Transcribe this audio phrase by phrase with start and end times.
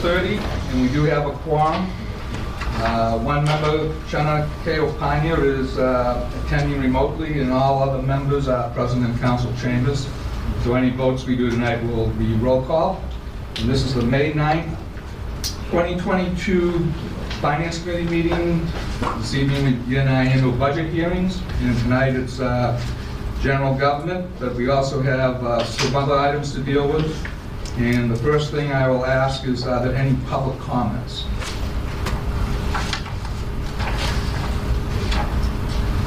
[0.00, 0.38] 6:30,
[0.72, 1.86] and we do have a quorum.
[2.82, 4.78] Uh, One member, Jenna K.
[4.78, 10.08] O'Pioneer, is uh, attending remotely, and all other members are present in council chambers.
[10.64, 13.02] So any votes we do tonight will be roll call.
[13.56, 14.74] And this is the May 9th,
[15.70, 16.80] 2022
[17.42, 18.66] Finance Committee meeting.
[19.18, 22.80] This evening, we begin our annual budget hearings, and tonight it's uh,
[23.42, 27.14] general government, but we also have uh, some other items to deal with.
[27.78, 31.24] And the first thing I will ask is, are there any public comments?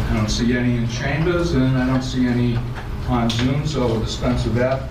[0.09, 2.57] I don't see any in chambers, and I don't see any
[3.09, 4.90] on Zoom, so we'll dispense with that.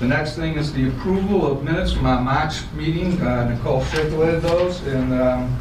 [0.00, 3.20] The next thing is the approval of minutes from our March meeting.
[3.22, 5.56] Uh, Nicole circulated those, and um,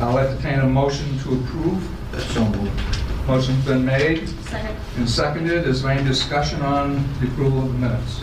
[0.00, 1.88] I'll entertain a motion to approve.
[2.32, 2.80] So moved.
[3.26, 4.76] Motion's been made Second.
[4.96, 5.66] and seconded.
[5.66, 8.22] Is there any discussion on the approval of the minutes?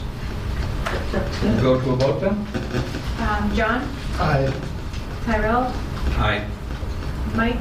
[1.14, 2.34] We'll Go to a vote then?
[3.20, 3.88] Um, John,
[4.20, 4.54] Aye.
[5.26, 5.74] Tyrell,
[6.18, 6.46] Aye.
[7.36, 7.58] Mike,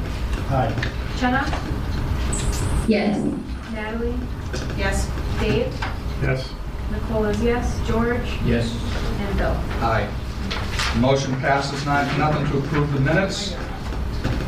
[0.51, 0.75] Aye.
[1.19, 1.45] Jenna,
[2.89, 3.19] Yes.
[3.73, 4.15] Natalie.
[4.77, 5.09] Yes.
[5.41, 5.73] Dave,
[6.23, 6.49] Yes.
[6.91, 8.75] Nicole is yes, George, Yes.
[9.21, 9.57] and Bill.
[9.83, 10.09] Aye.
[10.99, 13.55] Motion passes nine to nothing to approve the minutes.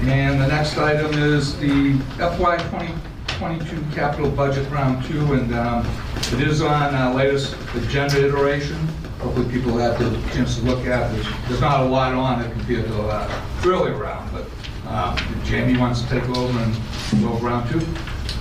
[0.02, 5.86] And the next item is the FY 2022 capital budget round two, and um,
[6.32, 8.87] it is on our latest agenda iteration.
[9.20, 11.10] Hopefully people have the chance to look at.
[11.12, 14.46] There's- There's not a lot on it compared to uh, earlier round, but
[14.88, 16.74] um, Jamie wants to take over and
[17.20, 17.80] go over round two.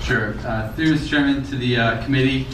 [0.04, 0.36] Sure.
[0.46, 1.10] Uh, Through Mr.
[1.10, 2.48] Chairman to the uh, committee.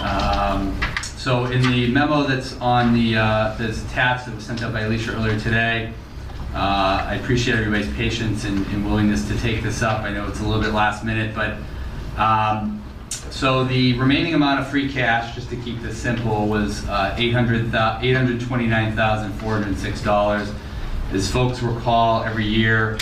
[0.00, 4.72] Um, So in the memo that's on the, uh, that's attached, that was sent out
[4.72, 5.92] by Alicia earlier today,
[6.54, 10.02] uh, I appreciate everybody's patience and and willingness to take this up.
[10.04, 11.56] I know it's a little bit last minute, but,
[12.16, 17.14] um, so the remaining amount of free cash, just to keep this simple, was uh,
[17.16, 20.54] 800 thou- $829,406.
[21.12, 22.98] As folks recall, every year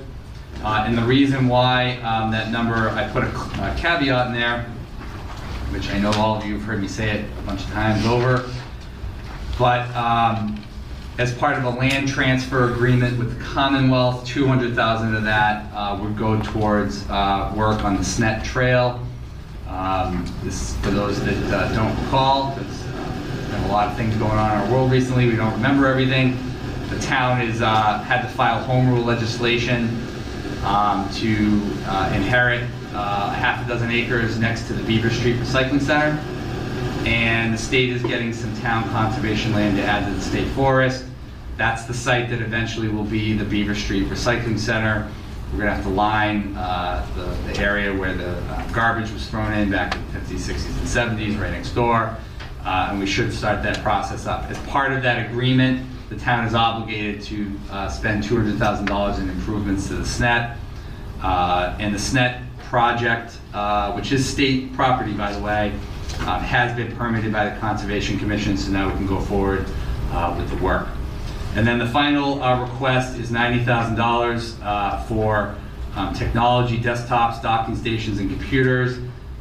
[0.64, 3.32] Uh, And the reason why um, that number, I put a
[3.62, 4.66] a caveat in there,
[5.72, 8.06] which I know all of you have heard me say it a bunch of times
[8.06, 8.44] over,
[9.58, 10.62] but um,
[11.18, 16.18] as part of a land transfer agreement with the Commonwealth, 200,000 of that uh, would
[16.18, 19.00] go towards uh, work on the SNET Trail.
[19.68, 24.32] Um, This, for those that uh, don't recall, because there's a lot of things going
[24.32, 26.38] on in our world recently, we don't remember everything.
[26.90, 29.90] The town has uh, had to file home rule legislation
[30.64, 32.64] um, to uh, inherit
[32.94, 36.22] uh, half a dozen acres next to the Beaver Street Recycling Center.
[37.06, 41.06] And the state is getting some town conservation land to add to the state forest.
[41.58, 45.10] That's the site that eventually will be the Beaver Street Recycling Center.
[45.52, 49.52] We're gonna have to line uh, the the area where the uh, garbage was thrown
[49.54, 50.66] in back in the 50s, 60s,
[51.06, 52.16] and 70s, right next door.
[52.64, 54.50] Uh, And we should start that process up.
[54.50, 59.88] As part of that agreement, the town is obligated to uh, spend $200,000 in improvements
[59.88, 60.56] to the SNET.
[61.22, 65.74] Uh, And the SNET project, uh, which is state property, by the way,
[66.28, 69.66] um, has been permitted by the Conservation Commission, so now we can go forward
[70.12, 70.88] uh, with the work.
[71.56, 75.56] And then the final uh, request is $90,000 uh, for
[75.96, 78.98] um, technology, desktops, docking stations, and computers,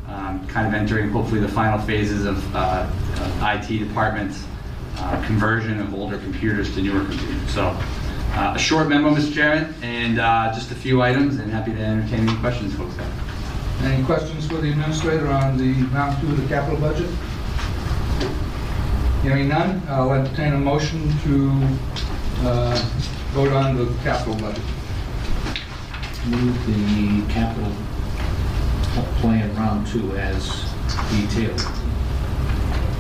[0.09, 2.89] um, kind of entering hopefully the final phases of uh,
[3.43, 4.45] IT departments,
[4.97, 7.51] uh, conversion of older computers to newer computers.
[7.51, 7.79] So
[8.33, 9.33] a short memo, Mr.
[9.33, 10.17] Chairman, and
[10.55, 13.30] just a few items, and happy to entertain any questions folks have.
[13.83, 17.09] Any questions for the administrator on the round two of the capital budget?
[19.23, 21.51] Hearing none, I'll entertain a motion to
[22.49, 22.77] uh,
[23.33, 24.63] vote on the capital budget.
[26.27, 27.73] Move the capital
[29.21, 30.65] plan round two as
[31.11, 31.61] detailed.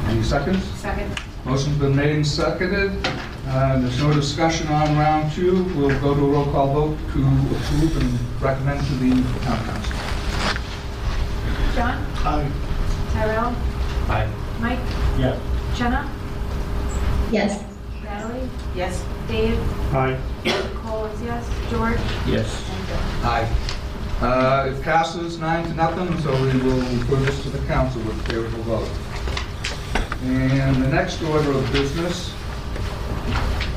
[0.07, 0.65] Any seconds?
[0.81, 1.21] Second.
[1.45, 2.93] Motion's been made and seconded.
[3.47, 5.65] Uh, There's no discussion on round two.
[5.77, 7.19] We'll go to a roll call vote to
[7.57, 9.11] approve and recommend to the
[9.41, 9.80] town council.
[12.23, 12.41] John?
[12.45, 12.51] Aye.
[13.13, 13.55] Tyrell?
[14.09, 14.29] Aye.
[14.61, 14.79] Mike?
[15.19, 15.41] Yes.
[15.77, 16.11] Jenna?
[17.31, 17.65] Yes.
[18.05, 18.49] Natalie?
[18.75, 19.05] Yes.
[19.29, 19.59] Dave?
[19.95, 20.19] Aye.
[20.45, 21.49] Nicole is yes.
[21.71, 21.99] George?
[22.27, 22.69] Yes.
[22.71, 23.31] And Bill.
[23.31, 23.49] Aye.
[24.21, 28.19] Uh, It passes nine to nothing, so we will refer this to the council with
[28.21, 28.89] a favorable vote.
[30.25, 32.35] And the next order of business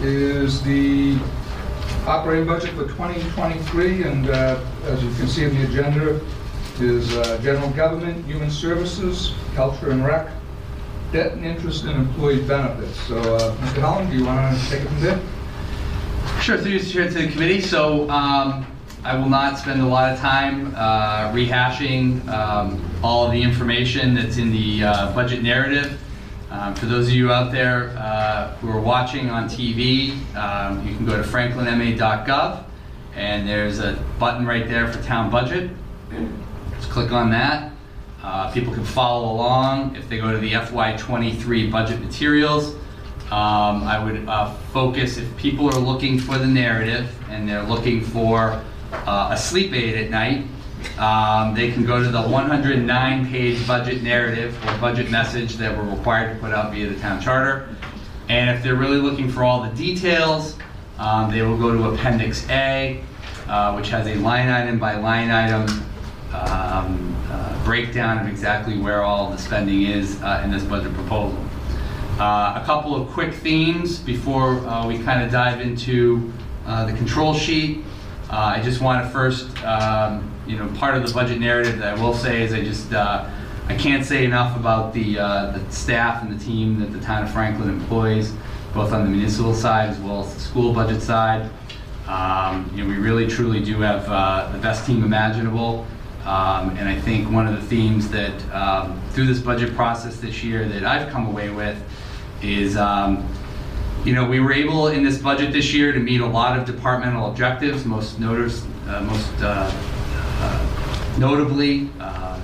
[0.01, 1.17] is the
[2.05, 6.19] operating budget for 2023, and uh, as you can see in the agenda,
[6.79, 10.29] is uh, general government, human services, culture and rec,
[11.11, 12.99] debt and interest, and employee benefits.
[13.01, 13.81] So, uh, Mr.
[13.81, 15.21] Hellen, do you want to take it from there?
[16.41, 17.61] Sure, through you, Chair, to the committee.
[17.61, 18.65] So um,
[19.03, 24.13] I will not spend a lot of time uh, rehashing um, all of the information
[24.13, 25.99] that's in the uh, budget narrative.
[26.49, 30.95] Um, For those of you out there uh, who are watching on TV, um, you
[30.95, 32.63] can go to franklinma.gov,
[33.15, 35.71] and there's a button right there for town budget.
[36.83, 37.71] Just click on that.
[38.21, 39.95] Uh, People can follow along.
[39.95, 42.75] If they go to the FY23 budget materials,
[43.31, 48.01] um, I would uh, focus, if people are looking for the narrative and they're looking
[48.01, 50.45] for uh, a sleep aid at night,
[50.99, 56.33] um, they can go to the 109-page budget narrative or budget message that we're required
[56.33, 57.73] to put out via the town charter.
[58.27, 60.57] And if they're really looking for all the details,
[60.99, 63.01] um, they will go to Appendix A,
[63.47, 65.65] uh, which has a line item by line item
[66.33, 71.37] um, uh, breakdown of exactly where all the spending is uh, in this budget proposal.
[72.19, 76.31] Uh, A couple of quick themes before uh, we kind of dive into
[76.65, 77.83] uh, the control sheet.
[78.29, 81.97] Uh, I just want to first, um, you know, part of the budget narrative that
[81.97, 86.37] I will say is I just, I can't say enough about the, the staff and
[86.37, 88.33] the team that the town of Franklin employs,
[88.73, 91.49] both on the municipal side as well as the school budget side.
[92.07, 94.05] Um, You know, we really truly do have
[94.51, 95.85] the best team imaginable.
[96.25, 100.43] Um, And I think one of the themes that, um, through this budget process this
[100.43, 101.77] year that I've come away with
[102.41, 103.27] is, um,
[104.05, 106.65] you know, we were able in this budget this year to meet a lot of
[106.65, 109.71] departmental objectives, most notice, uh, most uh,
[110.41, 112.41] uh, notably, um,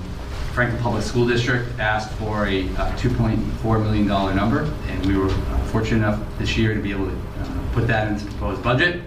[0.52, 5.58] Franklin Public School District asked for a uh, $2.4 million number, and we were uh,
[5.66, 9.02] fortunate enough this year to be able to uh, put that into the proposed budget.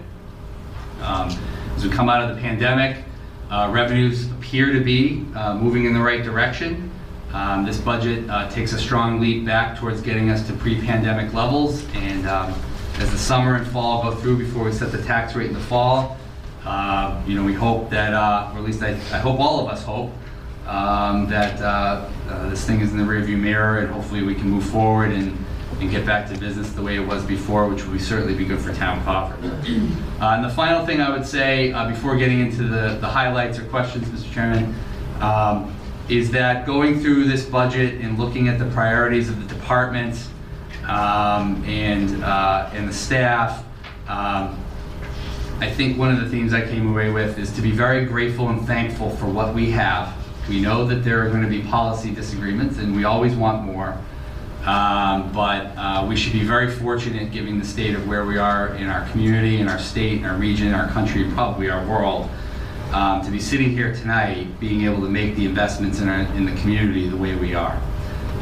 [1.02, 1.28] Um,
[1.76, 3.04] As we come out of the pandemic,
[3.50, 6.90] uh, revenues appear to be uh, moving in the right direction.
[7.32, 11.84] Um, This budget uh, takes a strong leap back towards getting us to pre-pandemic levels,
[11.94, 12.54] and um,
[12.98, 15.60] as the summer and fall go through before we set the tax rate in the
[15.60, 16.16] fall,
[16.64, 19.68] uh, you know, we hope that, uh, or at least I I hope all of
[19.68, 20.12] us hope,
[20.66, 22.08] um, that uh,
[22.48, 25.36] this thing is in the rearview mirror, and hopefully we can move forward and
[25.80, 28.60] and get back to business the way it was before, which would certainly be good
[28.60, 29.38] for town Concord.
[30.20, 33.58] Uh, And the final thing I would say, uh, before getting into the the highlights
[33.58, 34.32] or questions, Mr.
[34.32, 34.74] Chairman,
[35.20, 35.74] um,
[36.08, 40.28] is that going through this budget and looking at the priorities of the departments
[40.86, 43.64] um, and uh, and the staff,
[44.08, 44.58] um,
[45.60, 48.48] I think one of the themes I came away with is to be very grateful
[48.48, 50.12] and thankful for what we have.
[50.48, 53.96] We know that there are going to be policy disagreements, and we always want more.
[54.66, 58.74] Um, but uh, we should be very fortunate, given the state of where we are
[58.76, 62.30] in our community, in our state, in our region, in our country, probably our world,
[62.92, 66.46] um, to be sitting here tonight, being able to make the investments in, our, in
[66.46, 67.78] the community the way we are.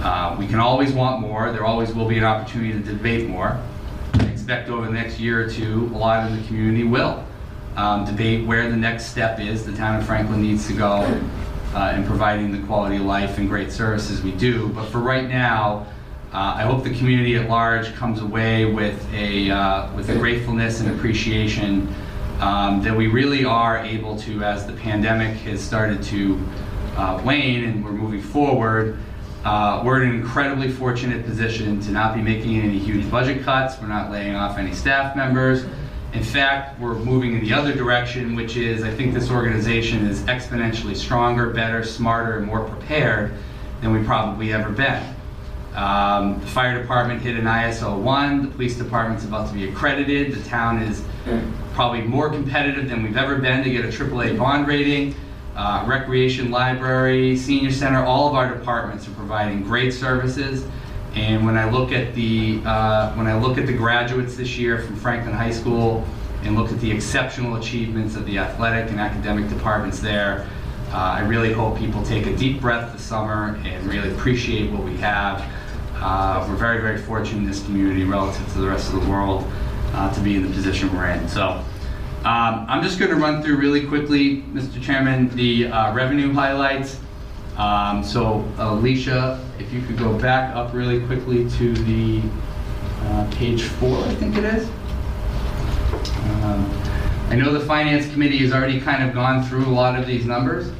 [0.00, 1.50] Uh, we can always want more.
[1.50, 3.60] There always will be an opportunity to debate more.
[4.14, 7.24] I expect over the next year or two, a lot of the community will
[7.76, 11.02] um, debate where the next step is the town of Franklin needs to go
[11.74, 14.68] uh, in providing the quality of life and great services we do.
[14.68, 15.86] But for right now,
[16.32, 20.80] uh, I hope the community at large comes away with a uh, with a gratefulness
[20.80, 21.94] and appreciation
[22.40, 26.40] um, that we really are able to, as the pandemic has started to
[26.96, 28.98] uh, wane and we're moving forward,
[29.44, 33.78] uh, we're in an incredibly fortunate position to not be making any huge budget cuts.
[33.78, 35.64] We're not laying off any staff members.
[36.14, 40.22] In fact, we're moving in the other direction, which is I think this organization is
[40.22, 43.34] exponentially stronger, better, smarter, and more prepared
[43.82, 45.14] than we've probably ever been.
[45.74, 50.34] Um, the fire department hit an ISO 1, the police department's about to be accredited,
[50.34, 51.02] the town is
[51.72, 55.14] probably more competitive than we've ever been to get a AAA bond rating.
[55.56, 60.66] Uh, recreation, library, senior center, all of our departments are providing great services.
[61.14, 64.78] And when I look at the uh, when I look at the graduates this year
[64.78, 66.06] from Franklin High School
[66.42, 70.48] and look at the exceptional achievements of the athletic and academic departments there,
[70.90, 74.84] uh, I really hope people take a deep breath this summer and really appreciate what
[74.84, 75.44] we have.
[76.02, 79.44] Uh, We're very, very fortunate in this community relative to the rest of the world
[79.92, 81.28] uh, to be in the position we're in.
[81.28, 81.50] So
[82.24, 84.82] um, I'm just going to run through really quickly, Mr.
[84.82, 86.98] Chairman, the uh, revenue highlights.
[87.56, 92.20] Um, So Alicia, if you could go back up really quickly to the
[93.04, 94.68] uh, page four, I think it is.
[96.42, 96.68] Um,
[97.28, 100.24] I know the Finance Committee has already kind of gone through a lot of these
[100.26, 100.72] numbers,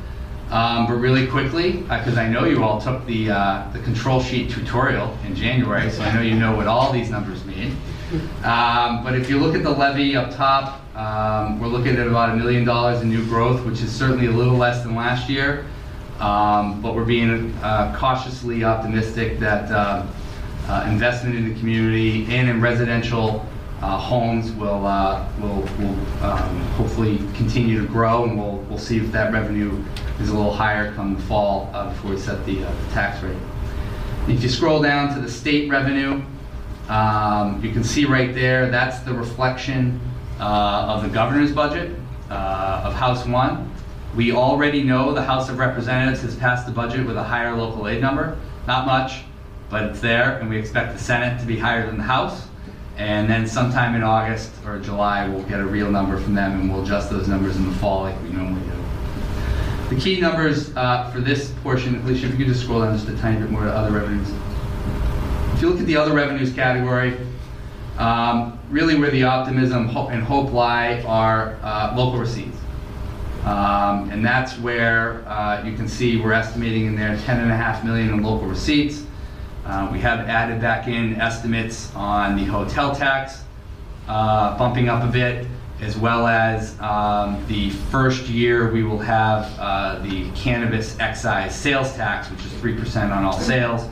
[0.53, 4.51] um, but really quickly, because I know you all took the, uh, the control sheet
[4.51, 7.77] tutorial in January, so I know you know what all these numbers mean.
[8.45, 12.29] Um, But if you look at the levy up top, um, we're looking at about
[12.31, 15.65] a million dollars in new growth, which is certainly a little less than last year.
[16.21, 20.05] Um, But we're being uh, cautiously optimistic that uh,
[20.69, 23.47] uh, investment in the community and in residential
[23.83, 28.99] uh, homes will, uh, will, will um, hopefully continue to grow, and we'll, we'll see
[28.99, 29.83] if that revenue
[30.21, 33.23] is a little higher come the fall uh, before we set the uh, the tax
[33.23, 33.37] rate.
[34.29, 36.23] If you scroll down to the state revenue,
[36.89, 40.01] um, you can see right there, that's the reflection
[40.39, 41.97] uh, of the governor's budget
[42.31, 43.69] uh, of House One.
[44.15, 47.89] We already know the House of Representatives has passed the budget with a higher local
[47.89, 48.39] aid number.
[48.69, 49.23] Not much,
[49.71, 52.47] but it's there, and we expect the Senate to be higher than the House.
[52.99, 56.73] And then sometime in August or July, we'll get a real number from them, and
[56.73, 59.95] we'll adjust those numbers in the fall like we normally do.
[59.95, 62.97] The key numbers uh, for this portion, at Alicia, if you could just scroll down
[62.97, 64.29] just a tiny bit more to other revenues.
[65.55, 67.17] If you look at the other revenues category,
[67.99, 72.57] um, really where the optimism and hope lie are uh, local receipts.
[73.45, 77.57] Um, And that's where uh, you can see we're estimating in there 10 and a
[77.57, 79.03] half million in local receipts.
[79.65, 83.43] Uh, We have added back in estimates on the hotel tax,
[84.09, 85.47] uh, bumping up a bit,
[85.81, 91.95] as well as um, the first year we will have uh, the cannabis excise sales
[91.95, 93.89] tax, which is 3% on all sales.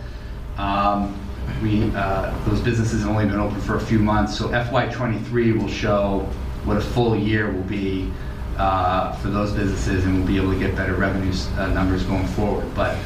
[0.59, 1.17] Um,
[1.63, 5.53] We, uh, those businesses have only been open for a few months, so FY '23
[5.53, 6.29] will show
[6.65, 8.11] what a full year will be
[8.57, 11.33] uh, for those businesses, and we'll be able to get better revenue
[11.75, 12.67] numbers going forward.
[12.75, 12.97] But,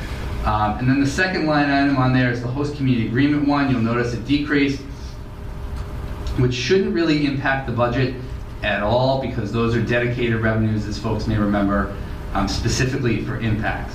[0.44, 3.70] um, and then the second line item on there is the host community agreement one.
[3.70, 4.78] You'll notice a decrease,
[6.38, 8.14] which shouldn't really impact the budget
[8.62, 11.96] at all, because those are dedicated revenues, as folks may remember,
[12.32, 13.94] um, specifically for impacts.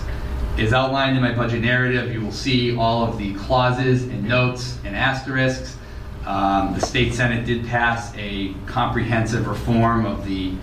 [0.58, 4.78] As outlined in my budget narrative, you will see all of the clauses and notes
[4.84, 5.78] and asterisks.
[6.26, 10.54] Um, The state senate did pass a comprehensive reform of the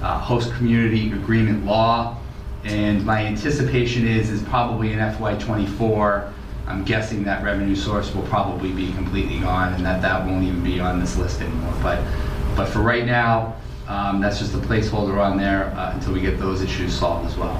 [0.00, 2.16] uh, host community agreement law.
[2.64, 6.32] And my anticipation is, is probably in FY '24,
[6.66, 10.62] I'm guessing that revenue source will probably be completely gone and that that won't even
[10.62, 11.74] be on this list anymore.
[11.82, 12.04] But,
[12.56, 13.56] but for right now,
[13.88, 17.36] um, that's just a placeholder on there uh, until we get those issues solved as
[17.36, 17.56] well.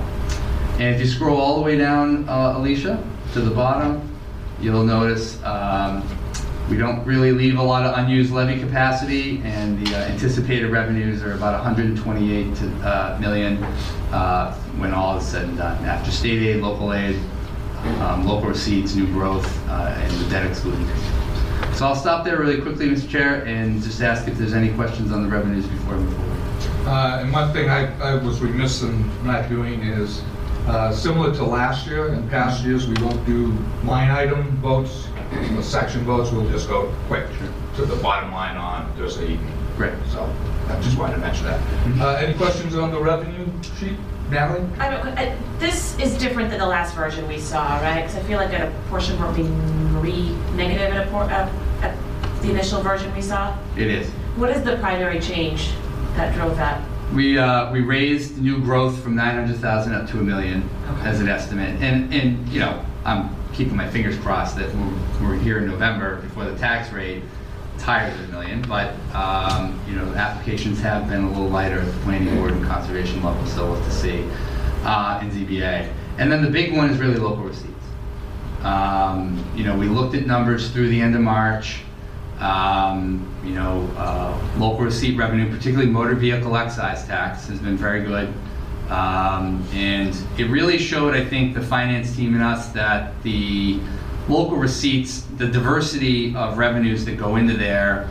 [0.75, 4.09] And if you scroll all the way down, uh, Alicia, to the bottom,
[4.61, 6.03] you'll notice um,
[6.73, 11.23] we don't really leave a lot of unused levy capacity, and the uh, anticipated revenues
[11.23, 13.63] are about 128 to, uh, million
[14.11, 15.85] uh, when all is said and done.
[15.85, 17.21] After state aid, local aid,
[18.01, 20.89] um, local receipts, new growth, uh, and the debt exclusion.
[21.75, 23.07] So I'll stop there really quickly, Mr.
[23.07, 26.89] Chair, and just ask if there's any questions on the revenues before I move forward.
[26.89, 30.23] Uh, And one thing I I was remiss in not doing is,
[30.67, 33.53] uh, similar to last year, and past years, we won't do
[33.85, 37.27] line item votes, or section votes, we'll just go quick
[37.77, 39.53] to the bottom line on Thursday evening.
[39.77, 39.95] Great.
[40.11, 40.23] So
[40.69, 41.61] I just wanted to mention that.
[42.01, 43.47] Uh, Any questions on the revenue
[43.79, 43.97] sheet?
[44.31, 44.67] Natalie?
[44.79, 48.03] I don't, I, this is different than the last version we saw, right?
[48.03, 51.51] Because I feel like at a portion we're being re negative at a por, uh,
[51.83, 51.97] at
[52.43, 53.57] the initial version we saw.
[53.77, 54.09] It is.
[54.37, 55.73] What is the primary change
[56.17, 56.83] that drove that?
[57.13, 61.09] We, uh, we raised new growth from 900,000 up to a million Okay.
[61.09, 61.81] as an estimate.
[61.83, 64.75] And, and, you know, I'm keeping my fingers crossed that
[65.21, 67.23] we're, here in November before the tax rate,
[67.79, 68.63] higher than a million.
[68.63, 72.65] But, um, you know, applications have been a little lighter at the planning board and
[72.65, 74.25] conservation level, so we'll have to see,
[74.85, 75.93] uh, in ZBA.
[76.19, 77.69] And then the big one is really local receipts.
[78.63, 81.81] Um, You know, we looked at numbers through the end of March.
[82.39, 88.03] Um, You know, uh, local receipt revenue, particularly motor vehicle excise tax, has been very
[88.05, 88.33] good.
[88.93, 93.81] Um, And it really showed, I think, the finance team and us that the
[94.29, 98.09] local receipts, the diversity of revenues that go into there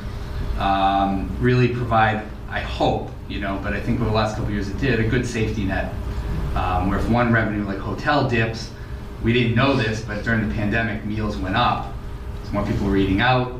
[0.57, 4.69] um, really provide, I hope, you know, but I think over the last couple years
[4.69, 5.93] it did, a good safety net.
[6.55, 8.71] Um, Where if one revenue like hotel dips,
[9.23, 11.93] we didn't know this, but during the pandemic, meals went up.
[12.45, 13.53] So more people were eating out,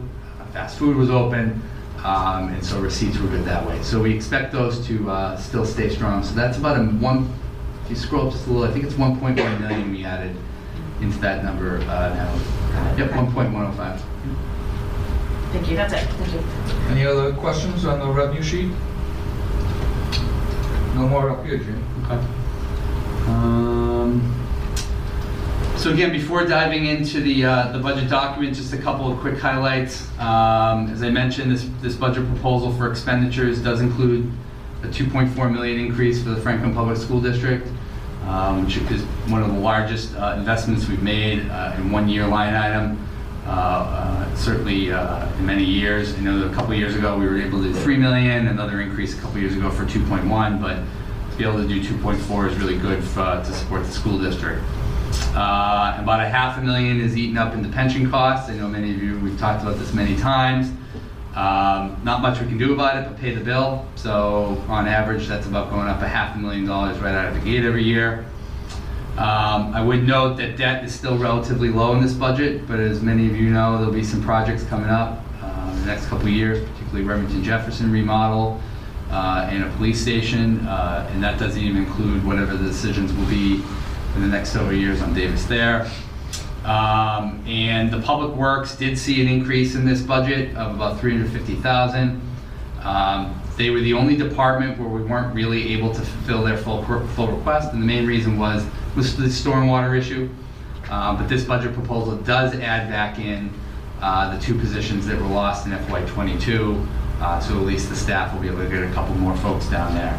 [0.54, 1.62] fast food was open,
[2.04, 3.82] um, and so receipts were good that way.
[3.84, 6.24] So we expect those to uh, still stay strong.
[6.24, 7.32] So that's about a one,
[7.84, 10.36] if you scroll up just a little, I think it's 1.1 million we added
[11.02, 12.96] into that number uh, now.
[12.98, 14.02] Yep, 1.105.
[15.52, 16.40] Thank you, that's it, thank you.
[16.90, 18.72] Any other questions on the revenue sheet?
[20.96, 21.84] No more up here, Jim.
[22.06, 22.26] Okay.
[23.28, 24.41] Um,
[25.82, 29.40] So again, before diving into the, uh, the budget document, just a couple of quick
[29.40, 30.08] highlights.
[30.20, 34.32] Um, As I mentioned, this, this budget proposal for expenditures does include
[34.84, 37.68] a 2.4 million increase for the Franklin Public School District,
[38.28, 42.28] um, which is one of the largest uh, investments we've made uh, in one year
[42.28, 43.04] line item.
[43.48, 46.14] Uh, uh, Certainly uh, in many years.
[46.14, 49.18] I know a couple years ago, we were able to do 3 million, another increase
[49.18, 52.78] a couple years ago for 2.1, but to be able to do 2.4 is really
[52.78, 54.62] good for- to support the school district.
[55.36, 58.50] Uh, About a half a million is eaten up in the pension costs.
[58.50, 60.72] I know many of you, we've talked about this many times.
[61.36, 63.86] Um, Not much we can do about it, but pay the bill.
[63.96, 67.34] So on average, that's about going up a half a million dollars right out of
[67.36, 68.26] the gate every year.
[69.18, 73.02] Um, I would note that debt is still relatively low in this budget, but as
[73.02, 76.66] many of you know, there'll be some projects coming up uh, the next couple years,
[76.70, 78.62] particularly Remington Jefferson remodel
[79.10, 83.26] uh, and a police station, uh, and that doesn't even include whatever the decisions will
[83.26, 83.62] be
[84.16, 85.90] in the next several years on Davis Thayer.
[86.66, 92.22] Um, And the Public Works did see an increase in this budget of about 350,000.
[92.84, 96.84] Um, They were the only department where we weren't really able to fulfill their full,
[97.16, 98.66] full request, and the main reason was,
[98.96, 100.30] was the stormwater issue.
[100.90, 103.52] Uh, But this budget proposal does add back in
[104.02, 106.88] uh, the two positions that were lost in FY '22,
[107.22, 109.68] uh, so at least the staff will be able to get a couple more folks
[109.68, 110.16] down there.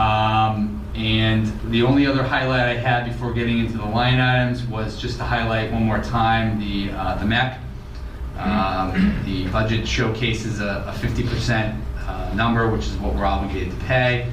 [0.00, 4.98] Um, And the only other highlight I had before getting into the line items was
[4.98, 7.58] just to highlight one more time the, uh, the MEC.
[8.38, 13.84] Um, The budget showcases a a 50% uh, number, which is what we're obligated to
[13.84, 14.30] pay.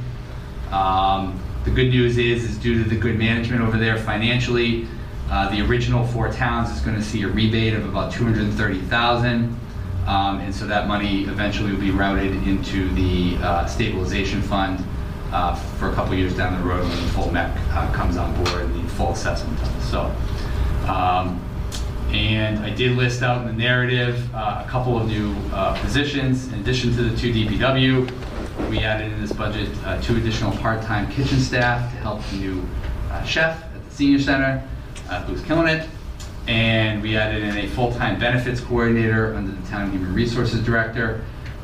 [0.71, 4.88] Um, The good news is, is due to the good management over there financially,
[5.30, 9.56] uh, the original four towns is going to see a rebate of about 230,000.
[10.08, 14.84] Um, And so that money eventually will be routed into the uh, stabilization fund
[15.34, 18.34] uh, for a couple years down the road when the full MEC uh, comes on
[18.43, 19.89] board and the full assessment does.
[19.89, 20.15] So,
[20.88, 21.43] um,
[22.12, 26.48] and I did list out in the narrative uh, a couple of new uh, positions.
[26.54, 31.12] In addition to the two DPW, we added in this budget uh, two additional part-time
[31.12, 32.63] kitchen staff to help the new
[33.10, 34.60] uh, chef at the senior center,
[35.26, 35.89] who's killing it.
[36.48, 41.24] And we added in a full-time benefits coordinator under the town human resources director.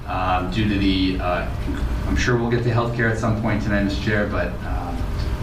[0.09, 1.47] Um, Due to the, uh,
[2.07, 4.03] I'm sure we'll get to healthcare at some point tonight, Mr.
[4.03, 4.97] Chair, but um,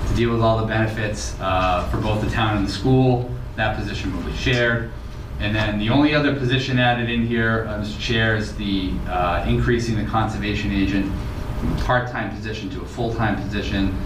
[0.08, 3.76] to deal with all the benefits uh, for both the town and the school, that
[3.76, 4.90] position will be shared.
[5.38, 8.00] And then the only other position added in here, uh, Mr.
[8.00, 11.12] Chair, is the uh, increasing the conservation agent
[11.60, 13.96] from a part-time position to a full-time position.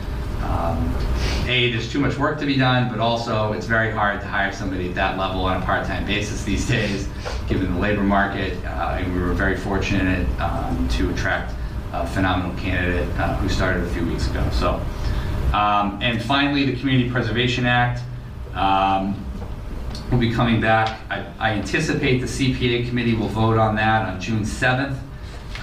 [0.43, 0.95] Um,
[1.49, 4.53] A, there's too much work to be done, but also it's very hard to hire
[4.53, 7.09] somebody at that level on a part-time basis these days,
[7.49, 8.57] given the labor market.
[8.65, 11.55] Uh, And we were very fortunate um, to attract
[11.93, 14.49] a phenomenal candidate uh, who started a few weeks ago.
[14.53, 14.81] So,
[15.53, 18.03] um, and finally, the Community Preservation Act.
[18.55, 19.15] Um,
[20.11, 20.99] will be coming back.
[21.09, 24.97] I I anticipate the CPA committee will vote on that on June 7th.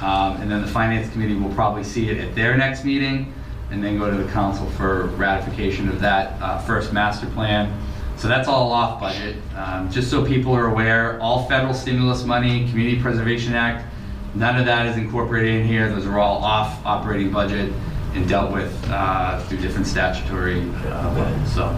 [0.02, 3.34] Um, And then the finance committee will probably see it at their next meeting
[3.71, 7.71] and then go to the council for ratification of that uh, first master plan.
[8.17, 9.36] So that's all off budget.
[9.56, 13.86] Um, Just so people are aware, all federal stimulus money, Community Preservation Act,
[14.34, 15.89] none of that is incorporated in here.
[15.89, 17.71] Those are all off operating budget
[18.13, 21.53] and dealt with uh, through different statutory uh, levels.
[21.53, 21.77] So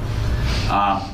[0.71, 1.11] um,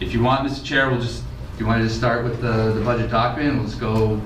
[0.00, 0.64] if you want, Mr.
[0.64, 3.66] Chair, we'll just, if you want to just start with the, the budget document, we'll
[3.66, 4.20] just go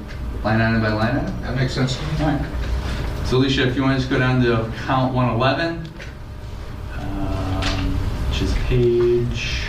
[0.44, 1.40] line item by line item.
[1.42, 2.08] That makes sense to me.
[2.20, 3.26] All right.
[3.26, 5.91] So Alicia, if you want to just go down to count 111, um, which
[8.42, 9.62] is page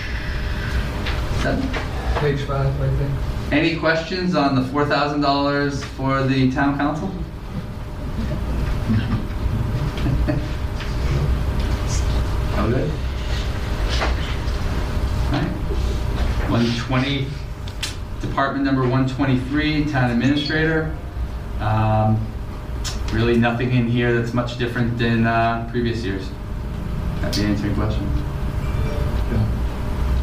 [1.41, 1.67] seven.
[2.15, 3.11] Page five, I think.
[3.51, 7.11] Any questions on the $4,000 for the town council?
[12.55, 12.89] Oh, good.
[15.27, 15.51] All right.
[16.49, 17.27] 120,
[18.21, 20.95] department number 123, town administrator.
[21.59, 22.27] Um,
[23.13, 26.27] Really nothing in here that's much different than uh, previous years.
[27.21, 28.22] Happy to answer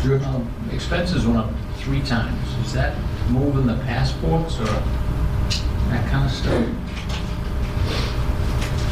[0.03, 2.39] Um, Expenses went up three times.
[2.65, 2.97] Is that
[3.29, 6.67] moving the passports or that kind of stuff?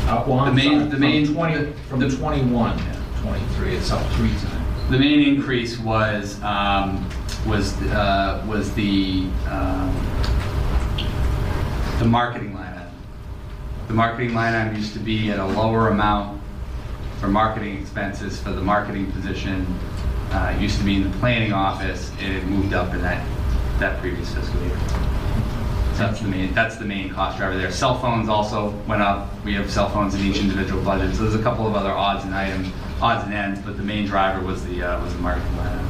[0.07, 2.85] Uh, well, I'm The main- sorry, the main- From 20, from the- 21 to
[3.23, 4.91] 23, it's up three times.
[4.91, 7.07] The main increase was, um,
[7.47, 9.91] was, uh, was the, um,
[12.01, 12.83] the marketing line item.
[13.89, 16.39] The marketing line item used to be at a lower amount
[17.19, 19.67] for marketing expenses for the marketing position.
[20.31, 23.27] Uh, it used to be in the planning office, and it moved up in that
[23.79, 24.79] that previous fiscal year.
[25.93, 27.71] So that's the main, that's the main cost driver there.
[27.71, 29.33] Cell phones also went up.
[29.45, 31.15] We have cell phones in each individual budget.
[31.17, 34.07] So there's a couple of other odds and items, odds and ends, but the main
[34.07, 35.87] driver was the, uh, was the marketing line.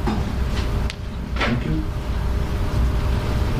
[1.35, 1.83] Thank you.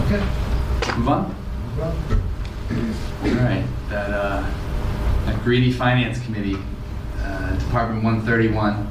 [0.06, 0.98] Okay.
[0.98, 1.36] Move on?
[1.80, 4.46] All right, that, uh,
[5.26, 6.58] that greedy finance committee,
[7.20, 8.88] uh, Department 131.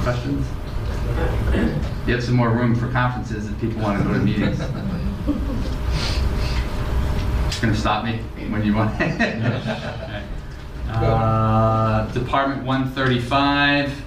[0.00, 0.46] Questions?
[2.06, 4.58] You have some more room for conferences if people want to go to meetings.
[7.48, 8.18] Just gonna stop me
[8.50, 9.00] when you want.
[10.90, 14.02] Uh, Department 135,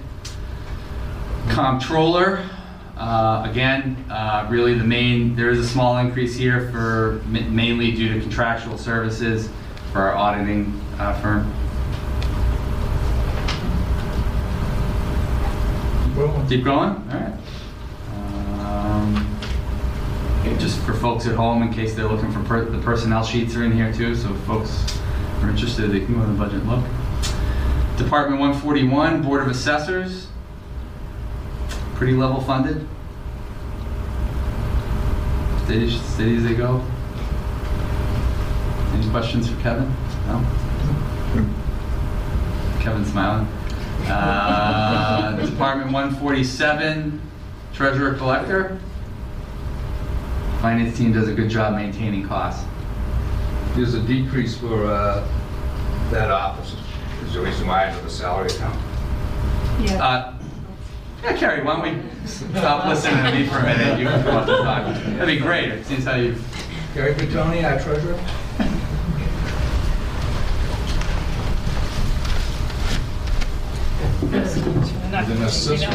[1.48, 2.48] comptroller.
[2.96, 8.14] Uh, Again, uh, really the main, there is a small increase here for, mainly due
[8.14, 9.50] to contractual services
[9.92, 11.52] for our auditing uh, firm.
[16.48, 16.90] Keep going?
[16.90, 17.34] All right.
[18.64, 19.38] Um,
[20.58, 23.64] Just for folks at home, in case they're looking for, per- the personnel sheets are
[23.64, 24.98] in here too, so if folks
[25.42, 26.82] are interested, they can go to the budget look.
[27.98, 30.28] Department 141, Board of Assessors.
[31.96, 32.88] Pretty level funded.
[35.64, 36.82] Steady, steady as they go.
[38.94, 39.92] Any questions for Kevin?
[40.28, 40.42] No?
[42.80, 43.46] Kevin's smiling.
[44.04, 47.20] Uh, Department 147,
[47.72, 48.78] treasurer collector.
[50.60, 52.64] Finance team does a good job maintaining costs.
[53.74, 55.26] There's a decrease for uh,
[56.10, 56.74] that office.
[57.24, 58.78] Is the reason why I know the salary account.
[60.00, 60.32] Uh,
[61.22, 61.82] Yeah, Kerri, why don't
[62.22, 63.98] we stop listening to me for a minute?
[63.98, 65.04] You can come up and talk.
[65.18, 65.70] That'd be great.
[65.70, 66.34] It seems how you,
[66.94, 68.18] Kerri Bertoni, our treasurer.
[75.28, 75.94] Not- An assistant.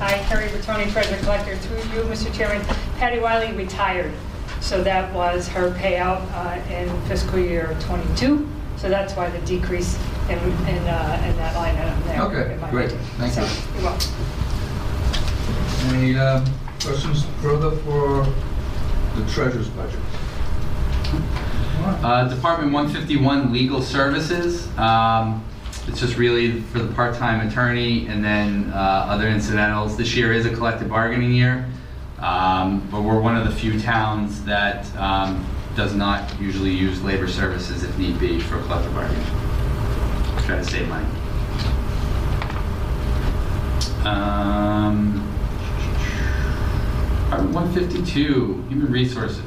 [0.00, 1.56] Hi, Kerri Bertoni, Treasurer Collector.
[1.58, 2.32] Through you, Mr.
[2.34, 2.64] Chairman,
[2.98, 4.12] Patty Wiley retired,
[4.60, 8.48] so that was her payout uh, in fiscal year '22.
[8.76, 9.96] So that's why the decrease
[10.28, 12.22] in, in uh, in that line item there.
[12.22, 12.90] Okay, great.
[12.90, 13.00] budget.
[13.18, 13.74] Thank So, you.
[13.74, 14.12] You're welcome.
[15.94, 16.44] Any um,
[16.80, 18.24] questions further for
[19.16, 20.00] the treasurer's budget?
[22.04, 24.66] uh, Department 151, legal services.
[24.78, 25.44] Um,
[25.88, 29.96] It's just really for the part-time attorney and then uh, other incidentals.
[29.96, 31.68] This year is a collective bargaining year,
[32.18, 37.26] um, but we're one of the few towns that um, does not usually use labor
[37.26, 39.24] services if need be for collective bargaining.
[40.46, 41.06] Try to save money.
[44.04, 45.22] Um,
[47.52, 49.42] 152, Human Resources.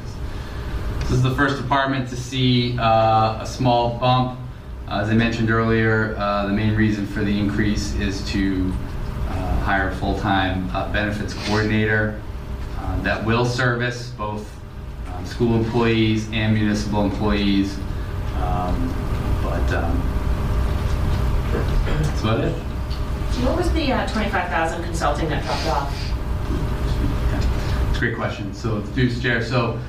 [0.99, 4.39] This is the first department to see uh, a small bump.
[4.87, 8.71] Uh, As I mentioned earlier, uh, the main reason for the increase is to
[9.29, 12.21] uh, hire a full-time uh, benefits coordinator
[12.77, 14.47] uh, that will service both
[15.11, 17.77] um, school employees and municipal employees.
[18.41, 18.93] Um,
[19.41, 20.01] But um,
[21.51, 22.51] that's about it.
[23.43, 26.11] What was the uh, 25,000 consulting that dropped off?
[27.89, 28.53] It's a great question.
[28.53, 29.79] So, through chair, so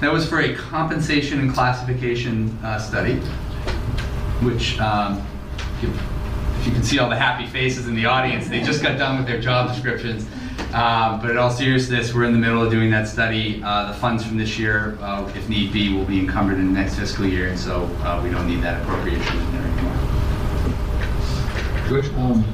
[0.00, 3.20] that was for a compensation and classification uh, study,
[4.42, 5.26] which, um,
[5.82, 9.18] if you can see all the happy faces in the audience, they just got done
[9.18, 10.26] with their job descriptions.
[10.74, 13.62] Um, But in all seriousness, we're in the middle of doing that study.
[13.64, 16.80] Uh, The funds from this year, uh, if need be, will be encumbered in the
[16.80, 19.96] next fiscal year, and so uh, we don't need that appropriation in there anymore.
[21.88, 22.04] Good.
[22.16, 22.44] Um,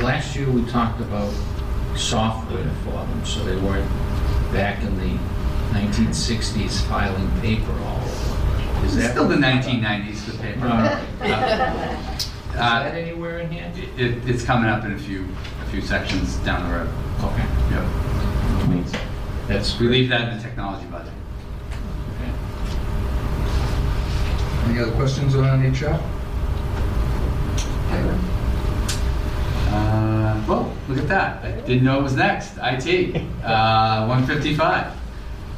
[0.00, 1.32] last year, we talked about
[1.96, 3.88] software for them, so they weren't
[4.52, 5.18] back in the
[5.72, 8.03] 1960s filing paper all.
[8.84, 9.10] Is It's that?
[9.12, 10.66] still the 1990s, the paper.
[10.66, 11.02] All right.
[11.20, 13.72] Uh, Is that anywhere in here?
[13.96, 15.26] It, it's coming up in a few,
[15.62, 16.88] a few sections down the road.
[17.24, 17.46] Okay.
[17.70, 17.84] Yep.
[19.48, 19.78] That's.
[19.80, 21.12] We leave that in the technology budget.
[22.20, 22.30] Okay.
[24.70, 25.98] Any other questions on HR?
[29.70, 31.44] Uh, well, look at that.
[31.44, 32.52] I didn't know it was next.
[32.62, 34.92] IT, uh, 155.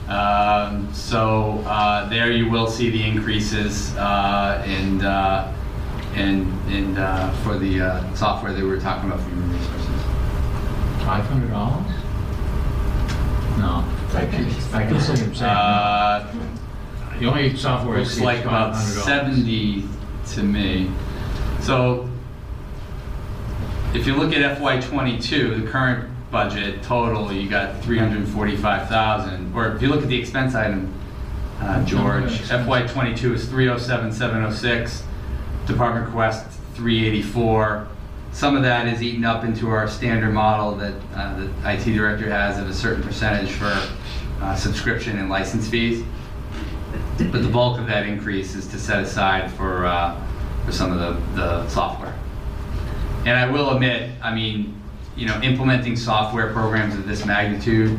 [0.08, 5.52] Um, so uh, there you will see the increases uh, in, uh,
[6.14, 10.02] in, in, uh, for the uh, software that we were talking about for human resources.
[11.04, 11.86] Five hundred dollars?
[13.58, 13.84] No.
[14.14, 15.50] I can, I can see him saying.
[15.50, 16.32] Uh.
[17.18, 19.04] The only software Looks is like about $500.
[19.04, 19.84] 70
[20.34, 20.90] to me.
[21.62, 22.10] So
[23.94, 29.54] if you look at FY '22, the current budget total, you got 345,000.
[29.54, 30.92] Or if you look at the expense item,
[31.60, 35.04] uh, George, FY '22 is 307,706,
[35.66, 37.88] Department Quest 384,
[38.36, 42.28] some of that is eaten up into our standard model that uh, the IT director
[42.28, 43.72] has of a certain percentage for
[44.42, 46.04] uh, subscription and license fees.
[47.16, 50.22] But the bulk of that increase is to set aside for, uh,
[50.66, 52.14] for some of the, the software.
[53.20, 54.82] And I will admit, I mean,
[55.16, 57.98] you know, implementing software programs of this magnitude,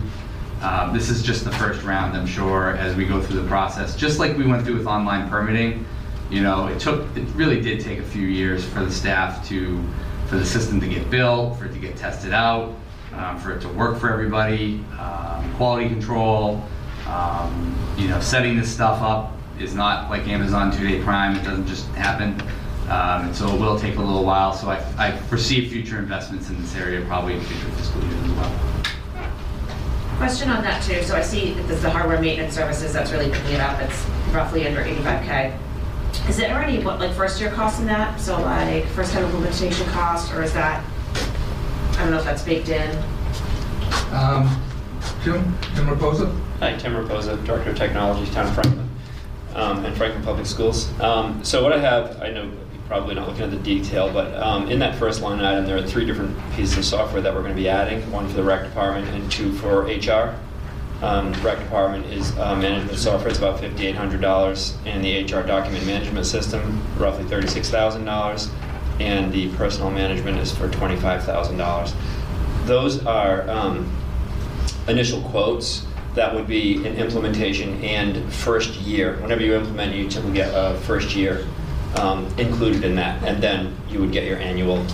[0.61, 3.95] uh, this is just the first round, I'm sure, as we go through the process.
[3.95, 5.85] Just like we went through with online permitting,
[6.29, 9.83] you know, it took, it really did take a few years for the staff to,
[10.27, 12.75] for the system to get built, for it to get tested out,
[13.13, 16.63] um, for it to work for everybody, um, quality control,
[17.07, 21.67] um, you know, setting this stuff up is not like Amazon two-day prime, it doesn't
[21.67, 22.39] just happen.
[22.87, 26.49] Um, and so it will take a little while, so I, I foresee future investments
[26.49, 28.51] in this area probably in future fiscal years as well.
[30.15, 33.29] Question on that too, so I see that there's the hardware maintenance services, that's really
[33.29, 35.57] picking it up, it's roughly under 85K.
[36.29, 38.19] Is there any, what, like, first-year costs in that?
[38.21, 40.83] So like, first-time implementation cost, or is that,
[41.91, 42.89] I don't know if that's baked in?
[44.13, 44.61] Um,
[45.23, 46.33] Tim, Tim Reposa?
[46.59, 48.89] Hi, Tim Raposa, Director of Technology, Town of Franklin,
[49.55, 50.89] um, and Franklin Public Schools.
[51.01, 54.33] Um, So what I have, I know you're probably not looking at the detail, but
[54.41, 57.41] um, in that first line item, there are three different pieces of software that we're
[57.41, 60.35] going to be adding, one for the rec department and two for HR.
[61.01, 66.25] Um, Rec department is uh, management software, it's about $5,800, and the HR document management
[66.25, 68.49] system, roughly $36,000,
[68.99, 71.93] and the personal management is for $25,000.
[72.65, 73.95] Those are um,
[74.87, 79.17] initial quotes that would be an implementation and first year.
[79.21, 81.45] Whenever you implement, you typically get a first year
[81.95, 84.85] um, included in that, and then you would get your annual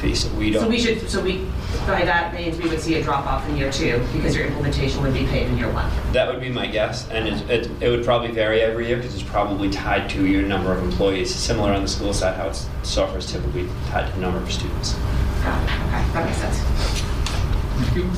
[0.00, 0.14] fee.
[0.14, 0.62] So we don't.
[0.62, 1.46] So we should, so we,
[1.86, 5.14] by that means we would see a drop-off in year two, because your implementation would
[5.14, 5.90] be paid in year one.
[6.12, 9.14] That would be my guess, and it, it, it would probably vary every year because
[9.14, 11.34] it's probably tied to your number of employees.
[11.34, 14.50] Similar on the school side, how it's, software is typically tied to the number of
[14.50, 14.94] students.
[15.42, 16.58] Got it, okay, that makes sense.
[17.78, 18.10] Thank you.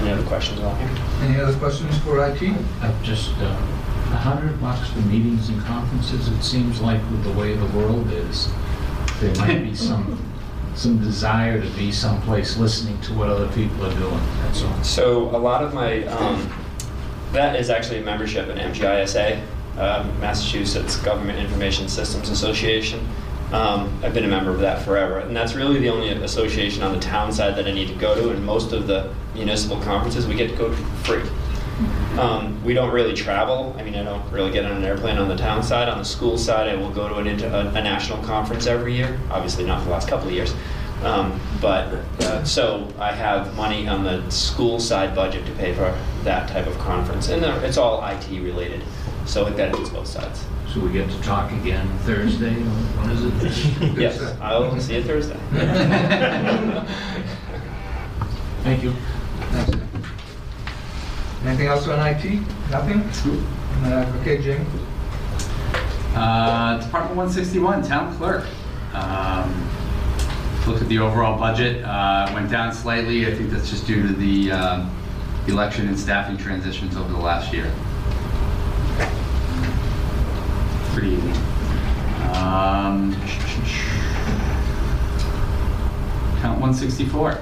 [0.00, 0.90] Any other questions along here?
[1.20, 2.42] Any other questions for IT?
[2.80, 3.56] Uh, Just uh,
[4.12, 8.10] a hundred bucks for meetings and conferences, it seems like with the way the world
[8.10, 8.48] is,
[9.20, 10.22] there might be some,
[10.74, 14.84] some desire to be someplace listening to what other people are doing, that's all.
[14.84, 16.52] So a lot of my, um,
[17.32, 19.42] that is actually a membership in MGISA,
[19.78, 23.06] um, Massachusetts Government Information Systems Association.
[23.52, 26.92] Um, I've been a member of that forever, and that's really the only association on
[26.92, 28.30] the town side that I need to go to.
[28.30, 31.30] And most of the municipal conferences we get to go to for free.
[32.18, 33.74] Um, we don't really travel.
[33.78, 35.88] I mean, I don't really get on an airplane on the town side.
[35.88, 39.18] On the school side, I will go to an a, a national conference every year.
[39.30, 40.54] Obviously, not for the last couple of years.
[41.02, 41.86] Um, but
[42.20, 46.66] uh, so I have money on the school side budget to pay for that type
[46.66, 48.84] of conference, and it's all IT related.
[49.26, 50.44] So it benefits both sides.
[50.72, 53.32] So we get to talk again Thursday, when is it?
[53.98, 55.38] Yes, I'll see you Thursday.
[58.62, 58.94] Thank you.
[61.42, 61.44] Thanks.
[61.44, 61.46] Tim.
[61.48, 62.70] Anything else on IT?
[62.70, 63.02] Nothing?
[63.84, 64.64] Uh, Okay, Jamie?
[66.14, 68.44] Uh, Department 161, Town Clerk.
[68.94, 69.68] Um,
[70.66, 73.26] Look at the overall budget, uh, went down slightly.
[73.26, 74.88] I think that's just due to the uh,
[75.48, 77.68] election and staffing transitions over the last year.
[80.92, 81.32] Pretty easy.
[82.38, 83.12] Um,
[86.40, 87.38] Count 164,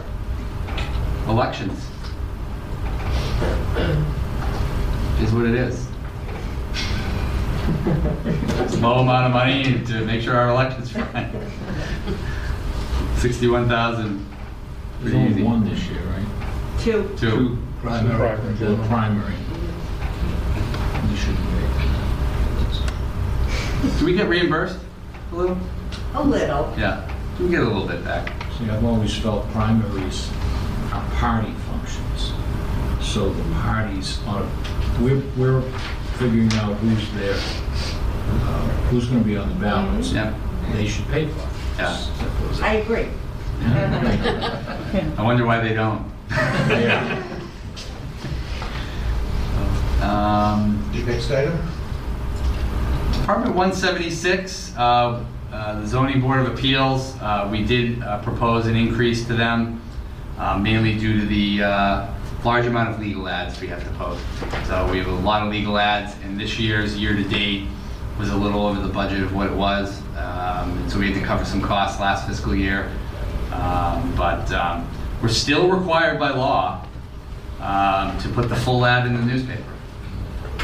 [1.28, 1.89] elections.
[5.20, 5.86] Is what it is.
[8.80, 11.30] Low amount of money to make sure our elections run.
[13.16, 14.26] Sixty-one thousand.
[15.02, 16.26] There's only one this year, right?
[16.80, 17.10] Two.
[17.18, 17.58] Two.
[17.80, 18.36] Primary.
[18.56, 19.34] The primary.
[21.10, 21.50] You shouldn't be.
[23.98, 24.78] Do we get reimbursed
[25.32, 25.58] a little?
[26.14, 26.74] A little.
[26.78, 28.32] Yeah, we get a little bit back.
[28.58, 30.30] See, I've always felt primaries
[30.92, 31.59] are party functions.
[33.00, 34.46] So the parties are,
[35.00, 35.62] we're, we're
[36.18, 40.12] figuring out who's there, uh, who's gonna be on the ballots.
[40.12, 40.34] Yeah.
[40.72, 41.48] They should pay for it.
[41.78, 41.96] Yeah.
[41.96, 42.82] Simple as I that.
[42.84, 43.08] agree.
[45.18, 46.04] I wonder why they don't.
[46.30, 47.26] Yeah.
[50.02, 51.58] Um, Next item?
[53.12, 58.76] Department 176, uh, uh, the zoning board of appeals, uh, we did uh, propose an
[58.76, 59.80] increase to them,
[60.38, 62.06] uh, mainly due to the uh,
[62.44, 64.24] large amount of legal ads we have to post.
[64.66, 67.66] So we have a lot of legal ads, and this year's year-to-date
[68.18, 70.00] was a little over the budget of what it was.
[70.16, 72.90] Um, So we had to cover some costs last fiscal year.
[73.52, 74.88] Um, But um,
[75.22, 76.86] we're still required by law
[77.60, 79.64] um, to put the full ad in the newspaper.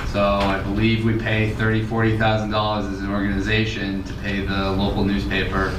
[0.06, 4.70] So I believe we pay thirty, forty thousand dollars as an organization to pay the
[4.72, 5.78] local newspaper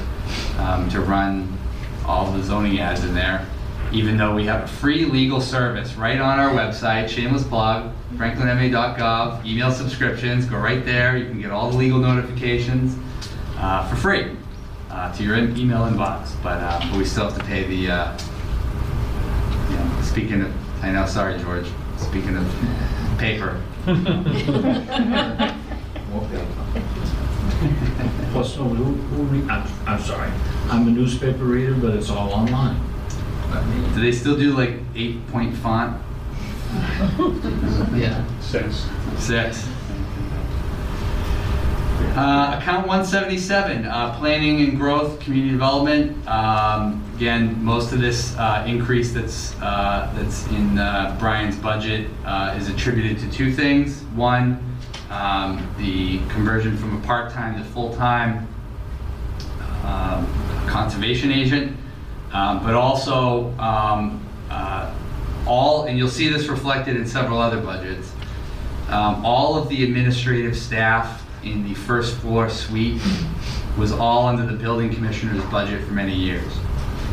[0.58, 1.56] um, to run
[2.06, 3.46] all the zoning ads in there,
[3.92, 9.44] even though we have a free legal service right on our website, shameless plug, franklinma.gov,
[9.46, 12.96] email subscriptions, go right there, you can get all the legal notifications
[13.56, 14.36] uh, for free
[14.90, 18.18] uh, to your email inbox, but, uh, but we still have to pay the, uh,
[19.70, 22.46] you know, speaking of, I know, sorry, George, speaking of
[23.18, 23.60] paper.
[28.32, 30.30] Plus, who, re- I'm, I'm sorry,
[30.70, 32.76] I'm a newspaper reader, but it's all online.
[33.94, 36.00] Do they still do like eight point font?
[37.94, 38.24] Yeah.
[38.40, 38.86] Six.
[39.18, 39.66] Six.
[42.14, 46.28] Uh, account 177, uh, planning and growth, community development.
[46.28, 52.56] Um, again, most of this uh, increase that's uh, that's in uh, Brian's budget uh,
[52.58, 54.02] is attributed to two things.
[54.14, 54.62] One,
[55.10, 58.48] um, the conversion from a part-time to full-time
[59.84, 60.26] um,
[60.68, 61.76] conservation agent,
[62.32, 64.94] um, but also um, uh,
[65.46, 68.12] all, and you'll see this reflected in several other budgets.
[68.88, 73.00] Um, all of the administrative staff in the first floor suite
[73.76, 76.52] was all under the building commissioner's budget for many years.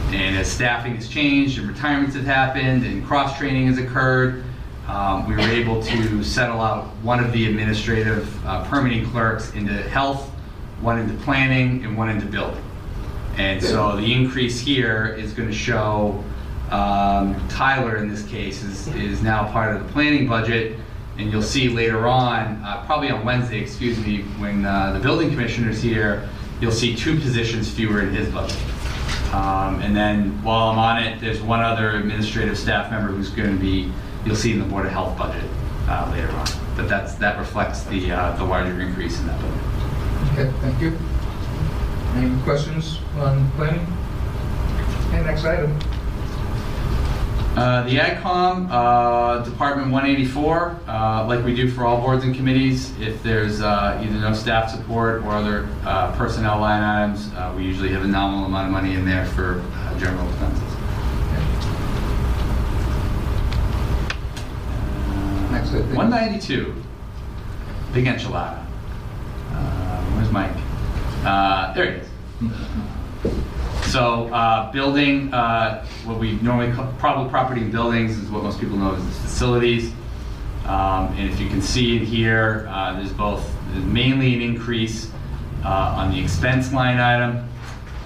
[0.08, 4.44] And as staffing has changed and retirements have happened and cross-training has occurred,
[4.88, 9.74] um, we were able to settle out one of the administrative uh, permitting clerks into
[9.74, 10.30] health,
[10.82, 12.64] one into planning, and one into building.
[13.38, 16.24] And so the increase here is going to show
[16.72, 20.80] um, Tyler, in this case, is, is now part of the planning budget.
[21.18, 25.30] And you'll see later on, uh, probably on Wednesday, excuse me, when uh, the building
[25.30, 26.28] commissioner's here,
[26.60, 28.58] you'll see two positions fewer in his budget.
[29.34, 33.52] Um, And then while I'm on it, there's one other administrative staff member who's going
[33.52, 33.92] to be,
[34.26, 35.44] you'll see in the Board of Health budget
[35.88, 36.48] uh, later on.
[36.76, 39.62] But that's, that reflects the, uh, the larger increase in that budget.
[40.34, 40.98] Okay, thank you.
[42.16, 43.86] Any questions on planning?
[45.08, 45.78] Okay, next item.
[47.56, 52.92] Uh, The AgCom, uh, Department 184, uh, like we do for all boards and committees,
[53.00, 57.64] if there's uh, either no staff support or other uh, personnel line items, uh, we
[57.64, 60.62] usually have a nominal amount of money in there for uh, general expenses.
[65.52, 65.96] Next, I think.
[65.96, 66.76] 192,
[67.94, 68.66] big enchilada.
[69.52, 70.52] Uh, Where's Mike?
[71.24, 72.08] Uh, There he is.
[73.88, 76.92] So, uh, building, uh, what we normally call,
[77.30, 79.94] property and buildings is what most people know as facilities.
[80.66, 85.10] Um, And if you can see in here, uh, there's both, there's mainly an increase
[85.64, 87.48] uh, on the expense line item.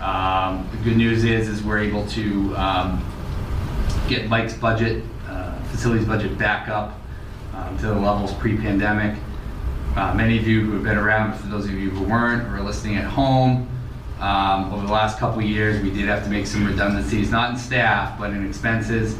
[0.01, 3.03] Um, The good news is, is we're able to um,
[4.07, 6.99] get Mike's budget, uh, facilities budget back up
[7.55, 9.17] um, to the levels pre-pandemic.
[9.95, 12.57] Uh, Many of you who have been around, for those of you who weren't or
[12.57, 13.67] are listening at home,
[14.19, 17.57] um, over the last couple years, we did have to make some redundancies, not in
[17.57, 19.17] staff, but in expenses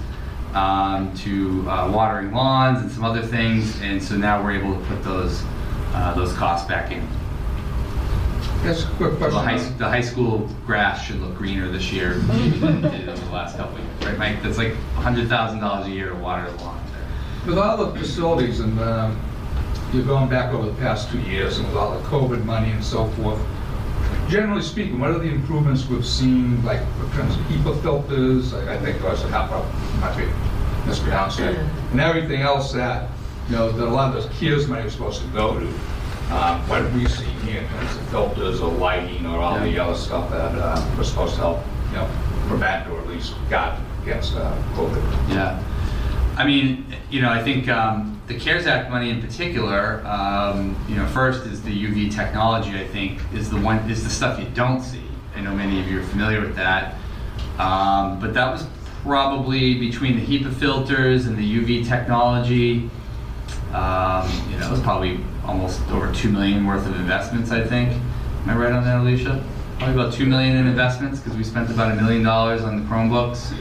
[0.54, 3.80] um, to uh, watering lawns and some other things.
[3.82, 5.42] And so now we're able to put those,
[5.94, 7.08] uh, those costs back in.
[8.64, 9.78] Yes, quick The high, question.
[9.78, 13.56] the high school grass should look greener this year than it did over the last
[13.56, 14.44] couple of years, right, Mike?
[14.44, 16.84] That's like $100,000 a year to water the lawn.
[17.48, 19.18] With all the facilities and um,
[19.94, 22.84] you're going back over the past two years and with all the COVID money and
[22.84, 23.40] so forth,
[24.30, 28.76] generally speaking, what are the improvements we've seen, like in terms of HEPA filters, I
[28.76, 30.26] I think there was a HEPA, might be
[30.88, 31.58] mispronounced it,
[31.92, 33.10] and everything else that,
[33.50, 35.68] you know, that a lot of the kids money was supposed to go to.
[36.32, 39.80] Um, What have we seen here in terms of filters or lighting or all the
[39.80, 42.08] other stuff that uh, was supposed to help, you know,
[42.48, 45.02] prevent or at least guard against uh, COVID?
[45.30, 45.60] Yeah.
[46.38, 50.96] I mean, you know, I think um, the CARES Act money in particular, um, you
[50.96, 54.46] know, first is the UV technology, I think, is the one, is the stuff you
[54.54, 55.02] don't see.
[55.36, 56.94] I know many of you are familiar with that.
[57.58, 58.68] Um, But that was
[59.02, 62.90] probably between the HEPA filters and the UV technology,
[63.74, 67.90] um, you know, it was probably almost over 2 million worth of investments, I think.
[68.44, 69.44] Am I right on that, Alicia?
[69.80, 72.84] Probably about 2 million in investments, because we spent about a million dollars on the
[72.88, 73.54] Chromebooks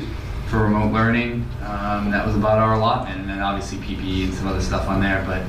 [0.48, 1.46] for remote learning.
[1.64, 5.00] Um, that was about our allotment, and then obviously PPE and some other stuff on
[5.00, 5.24] there.
[5.26, 5.42] But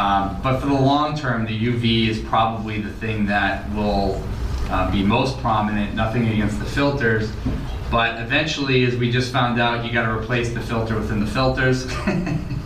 [0.00, 4.22] um, but for the long term, the UV is probably the thing that will
[4.70, 5.94] uh, be most prominent.
[5.94, 7.32] Nothing against the filters,
[7.90, 11.26] but eventually, as we just found out, you got to replace the filter within the
[11.26, 11.86] filters.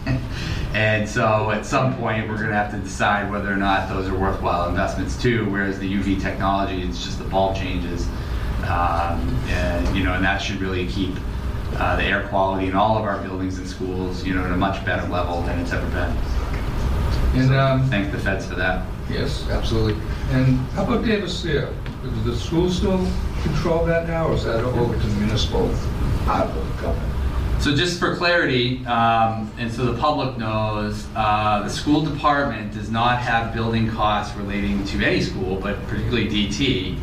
[0.74, 4.16] And so at some point, we're gonna have to decide whether or not those are
[4.16, 8.06] worthwhile investments too, whereas the UV technology, it's just the bulb changes.
[8.64, 11.14] Um, And, you know, and that should really keep
[11.76, 14.56] uh, the air quality in all of our buildings and schools, you know, at a
[14.56, 16.16] much better level than it's ever been.
[17.40, 18.86] And, um, Thank the feds for that.
[19.10, 20.00] Yes, absolutely.
[20.30, 21.74] And how about Davis Thayer?
[22.04, 23.06] Is the school still
[23.42, 25.68] control that now, or is that over to the municipal
[26.24, 27.12] part of the government?
[27.62, 32.90] So just for clarity, um, and so the public knows, uh, the school department does
[32.90, 36.98] not have building costs relating to any school, but particularly DT.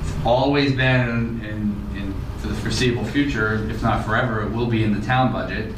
[0.00, 1.85] It's always been, in, in, for the
[2.66, 5.72] foreseeable future, if not forever, it will be in the town budget.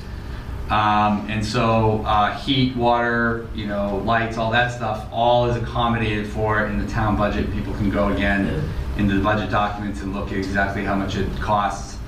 [0.71, 6.27] Um, and so, uh, heat, water, you know, lights, all that stuff, all is accommodated
[6.27, 7.53] for in the town budget.
[7.53, 8.67] People can go again
[8.97, 11.99] into the budget documents and look at exactly how much it costs,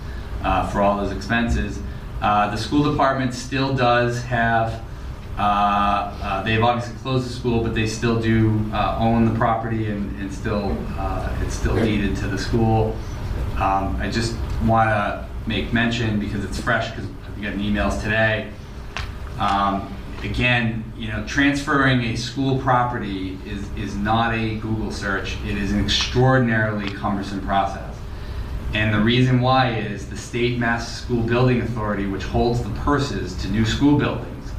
[0.45, 1.79] uh, for all those expenses.
[2.23, 4.83] Uh, the school department still does have,
[5.37, 9.91] uh, uh, they've obviously closed the school, but they still do, uh, own the property
[9.91, 12.97] and, and still, uh, it's still deeded to the school.
[13.57, 14.37] Um, I just
[14.67, 17.07] want to make mention, because it's fresh, because
[17.41, 18.51] got emails today.
[19.39, 25.39] Um, Again, you know, transferring a school property is, is not a Google search.
[25.47, 27.97] It is an extraordinarily cumbersome process.
[28.75, 33.35] And the reason why is the state Mass School Building Authority, which holds the purses
[33.37, 34.53] to new school buildings,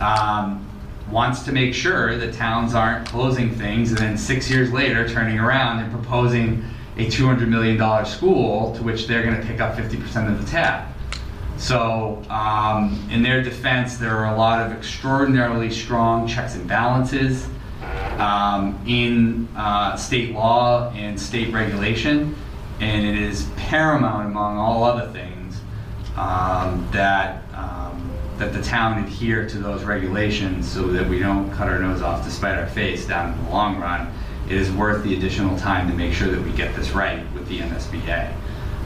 [0.00, 0.66] um,
[1.10, 5.38] wants to make sure that towns aren't closing things and then six years later turning
[5.38, 6.64] around and proposing
[6.96, 10.88] a $200 million school to which they're going to pick up 50% of the tab.
[11.58, 17.48] So, um, in their defense, there are a lot of extraordinarily strong checks and balances
[18.18, 22.36] um, in uh, state law and state regulation,
[22.80, 25.60] and it is paramount among all other things
[26.16, 31.68] um, that um, that the town adhere to those regulations so that we don't cut
[31.68, 34.12] our nose off to spite our face down in the long run.
[34.46, 37.48] It is worth the additional time to make sure that we get this right with
[37.48, 38.32] the MSBA.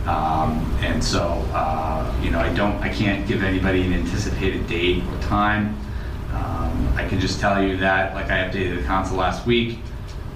[0.07, 5.05] Um, and so, uh, you know, I don't, I can't give anybody an anticipated date
[5.05, 5.77] or time.
[6.33, 9.79] Um, I can just tell you that, like I updated the council last week,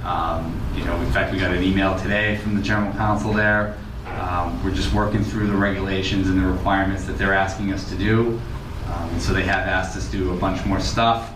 [0.04, 3.78] um, you know, in fact, we got an email today from the general counsel there.
[4.06, 7.96] Um, we're just working through the regulations and the requirements that they're asking us to
[7.96, 8.38] do.
[8.92, 11.32] Um, and so they have asked us to do a bunch more stuff,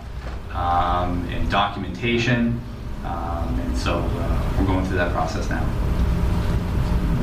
[0.53, 2.61] um, and documentation.
[3.09, 5.63] Um, and so, uh, we're going through that process now.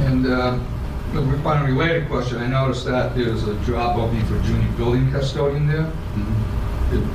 [0.07, 0.59] And uh,
[1.15, 5.67] a final related question, I noticed that there's a job opening for junior building custodian
[5.69, 5.85] there.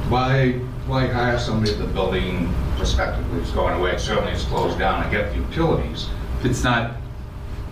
[0.09, 0.53] Why,
[0.88, 3.91] why hire somebody if the building respectively is going away?
[3.91, 6.07] It certainly is closed down, I get the utilities.
[6.43, 6.95] It's not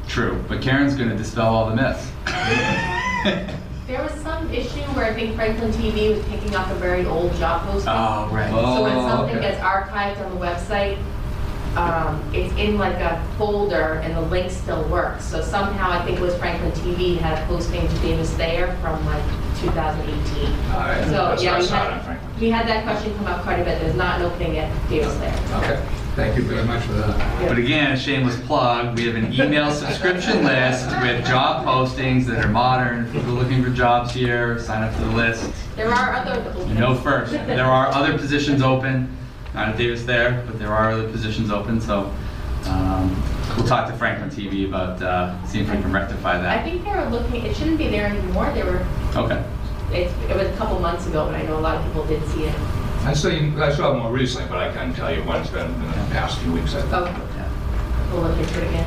[0.08, 2.12] true, but Karen's gonna dispel all the myths.
[3.90, 7.34] There was some issue where I think Franklin TV was picking up a very old
[7.38, 7.90] job posting.
[7.92, 8.48] Oh, right.
[8.52, 9.50] So when Oh, something okay.
[9.50, 11.00] gets archived on the website,
[11.76, 15.26] um, it's in like a folder and the link still works.
[15.26, 19.04] So somehow, I think it was Franklin TV had a posting to Davis Thayer from
[19.08, 19.24] like
[19.60, 20.46] 2018.
[20.72, 22.40] All right, So, that's yeah, I we saw on had, Franklin.
[22.40, 23.82] we had that question come up quite a bit.
[23.82, 25.34] There's not an opening at Davis Thayer.
[25.64, 25.82] Okay,
[26.20, 27.48] thank you very much for that.
[27.48, 32.44] But again, a shameless plug, we have an email subscription list with job postings that
[32.44, 33.06] are modern.
[33.08, 35.50] If you're looking for jobs here, sign up for the list.
[35.78, 36.68] There are other openings.
[36.70, 37.32] You know first.
[37.32, 39.16] There are other positions open,
[39.54, 42.14] not at Davis Thayer, but there are other positions open, so
[42.66, 43.24] um,
[43.56, 46.46] we'll talk to Franklin TV about, uh, seeing if we can rectify that.
[46.50, 46.66] I that.
[46.66, 48.52] think they were looking, it shouldn't be there anymore.
[48.54, 49.42] They were, Okay.
[49.94, 52.22] it's, it was a couple months ago, but I know a lot of people did
[52.32, 52.56] see it.
[53.10, 55.50] I saw, you- I saw it more recently, but I can't tell you when it's
[55.50, 56.76] been in the past few weeks.
[56.76, 56.94] I think.
[56.94, 57.12] Oh,
[58.14, 58.86] we'll look into it again.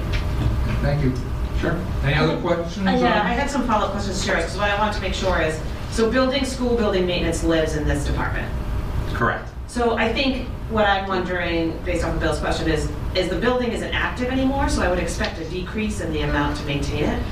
[0.81, 1.13] Thank you.
[1.61, 1.77] Sure.
[2.05, 2.87] Any other questions?
[2.87, 5.15] Uh, Yeah, on- I had some follow-up questions, Sherry, because what I want to make
[5.15, 5.59] sure is,
[5.91, 8.47] so building, school building maintenance lives in this department.
[9.13, 9.49] Correct.
[9.67, 13.73] So I think what I'm wondering, based off of Bill's question, is, is the building
[13.73, 17.23] isn't active anymore, so I would expect a decrease in the amount to maintain it?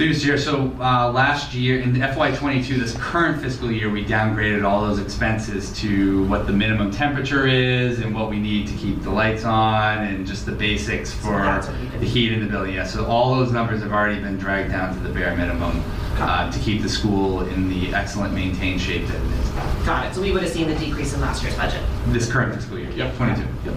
[0.00, 4.02] Through this year, so uh, last year, in FY '22, this current fiscal year, we
[4.02, 8.74] downgraded all those expenses to what the minimum temperature is and what we need to
[8.78, 12.00] keep the lights on and just the basics for that's what you did.
[12.00, 12.72] the heat in the building.
[12.76, 15.82] Yeah, so all those numbers have already been dragged down to the bare minimum
[16.14, 19.50] uh, to keep the school in the excellent maintained shape that it is.
[19.84, 21.84] Got it, so we would have seen the decrease in last year's budget.
[22.06, 23.42] This current fiscal year, yep, 22.
[23.66, 23.76] Yep.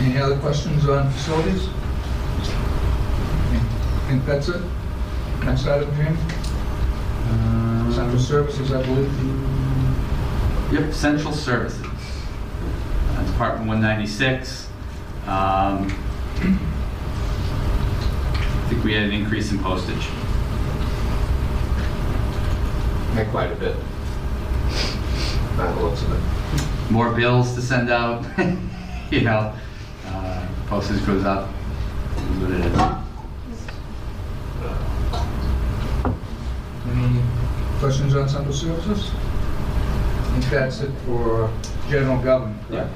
[0.00, 1.68] Any other questions on facilities?
[4.08, 4.62] I think that's it.
[5.44, 6.16] Next item, Jamie?
[7.92, 9.12] Central Services, I believe.
[10.72, 11.84] Yep, central services.
[11.84, 14.70] Uh, Department 196.
[15.26, 15.92] Um,
[18.30, 20.08] I think we had an increase in postage.
[23.14, 23.76] Yeah, quite a bit.
[25.54, 26.90] By the looks of it.
[26.90, 28.24] More bills to send out,
[29.10, 29.52] you know,
[30.06, 31.50] uh, postage goes up.
[32.16, 32.98] Is what it is.
[36.90, 37.22] Any
[37.78, 39.10] questions on Central Services?
[39.14, 41.50] I think that's it for
[41.88, 42.88] general government, Yeah.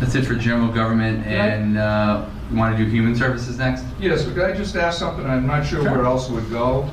[0.00, 3.84] That's it for general government, and uh, You want to do human services next?
[3.98, 5.24] Yes, but could I just ask something?
[5.24, 6.88] I'm not sure where else it would go.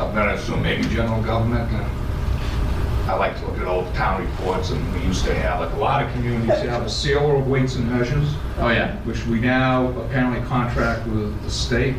[0.00, 1.70] I'm gonna assume maybe general government.
[1.72, 1.84] and
[3.10, 5.76] I like to look at old town reports, and we used to have, like, a
[5.78, 8.28] lot of communities have a sealer of weights and measures,
[8.60, 8.96] Oh, yeah.
[9.04, 11.94] which we now apparently contract with the state.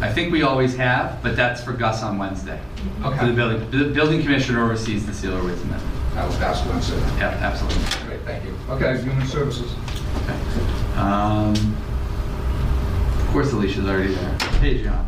[0.00, 2.60] I think we always have, but that's for Gus on Wednesday.
[3.02, 3.32] For the Okay.
[3.32, 5.86] building, the building commissioner oversees the sealer weights and measures.
[6.16, 6.98] I was asked Wednesday.
[7.18, 7.82] Yeah, absolutely.
[8.06, 8.54] Great, thank you.
[8.70, 9.72] Okay, human services.
[10.24, 10.98] Okay.
[11.00, 11.54] Um,
[13.20, 14.38] Of course Alicia's already there.
[14.60, 15.04] Hey, John.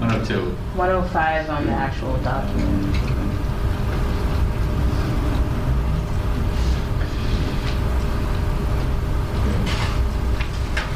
[0.00, 0.54] 102.
[0.76, 2.96] 105 on the actual document.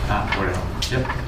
[0.08, 1.25] Ah, Board of Health, yep.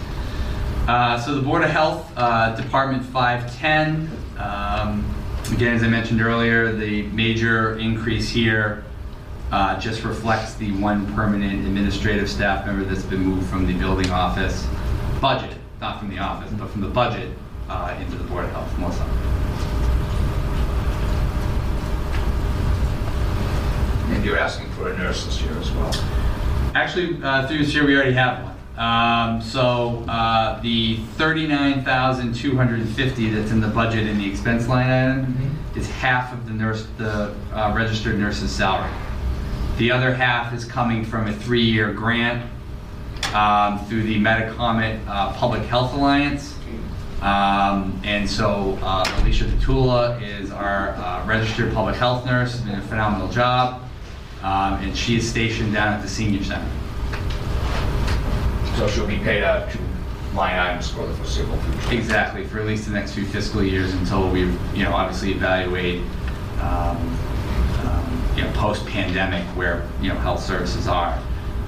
[0.88, 5.04] Uh, So the Board of Health, uh, Department 510, um,
[5.52, 8.84] again, as I mentioned earlier, the major increase here
[9.52, 14.10] uh, just reflects the one permanent administrative staff member that's been moved from the building
[14.10, 14.66] office
[15.20, 17.36] budget, not from the office, but from the budget
[17.68, 19.04] uh, into the Board of Health, Melissa.
[24.14, 25.92] And you're asking for a nurse this year as well.
[26.74, 28.57] Actually, uh, through this year, we already have one.
[28.78, 35.90] Um, So uh, the 39,250 that's in the budget in the expense line item is
[35.90, 38.90] half of the nurse, the uh, registered nurse's salary.
[39.78, 42.48] The other half is coming from a three-year grant
[43.34, 46.54] um, through the Metacomet uh, Public Health Alliance.
[47.20, 52.82] Um, And so uh, Alicia Petula is our uh, registered public health nurse, been a
[52.82, 53.82] phenomenal job.
[54.42, 56.68] Um, And she is stationed down at the senior center.
[58.78, 59.78] So she'll be paid out to
[60.36, 61.94] line items for the foreseeable future.
[61.98, 66.00] Exactly, for at least the next few fiscal years until we, you know, obviously evaluate,
[66.60, 66.96] um,
[67.82, 71.20] um, you know, post-pandemic where, you know, health services are.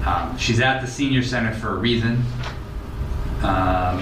[0.05, 2.23] Um, She's at the senior center for a reason.
[3.43, 4.01] Um,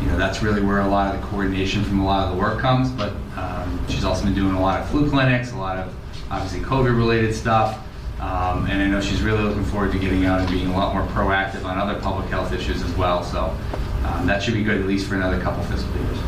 [0.00, 2.40] You know, that's really where a lot of the coordination from a lot of the
[2.40, 5.76] work comes, but um, she's also been doing a lot of flu clinics, a lot
[5.76, 5.94] of,
[6.30, 7.78] obviously, COVID-related stuff.
[8.20, 10.94] Um, And I know she's really looking forward to getting out and being a lot
[10.94, 13.56] more proactive on other public health issues as well, so
[14.04, 16.18] um, that should be good at least for another couple fiscal years.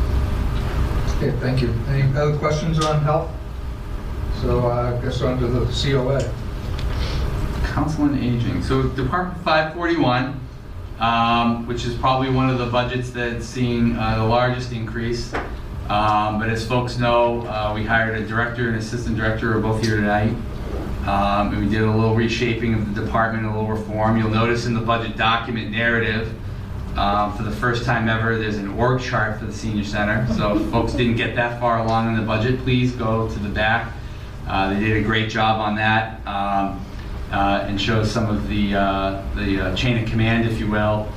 [1.17, 1.73] Okay, thank you.
[1.89, 3.29] Any other questions on health?
[4.41, 6.33] So uh, I guess on to the COA.
[7.73, 10.39] Council on Aging, so Department 541,
[10.99, 15.33] um, which is probably one of the budgets that's seeing uh, the largest increase.
[15.89, 19.61] Um, But as folks know, uh, we hired a director and assistant director, who are
[19.61, 20.35] both here tonight.
[21.05, 24.17] Um, And we did a little reshaping of the department, a little reform.
[24.17, 26.33] You'll notice in the budget document narrative,
[26.97, 30.27] um, for the first time ever, there's an org chart for the senior center.
[30.35, 33.49] So if folks didn't get that far along in the budget, please go to the
[33.49, 33.91] back.
[34.47, 36.25] Uh, They did a great job on that.
[36.27, 36.79] um,
[37.31, 41.07] uh, and shows some of the, uh, the uh, chain of command, if you will.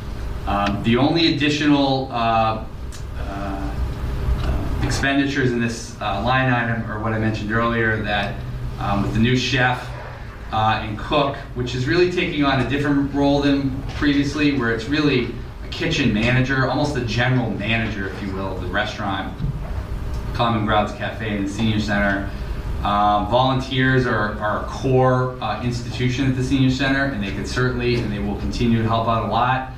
[0.47, 2.65] Um, The only additional uh,
[3.21, 3.71] uh,
[4.83, 8.35] expenditures in this line item are what I mentioned earlier, that
[8.79, 9.89] um, with the new chef
[10.53, 14.87] uh, and cook, which is really taking on a different role than previously, where it's
[14.87, 19.37] really a kitchen manager, almost a general manager, if you will, of the restaurant.
[20.35, 22.31] Common Grounds Cafe and the Senior Center.
[22.83, 27.47] Um, volunteers are, are a core uh, institution at the Senior Center, and they can
[27.47, 29.73] certainly, and they will continue to help out a lot.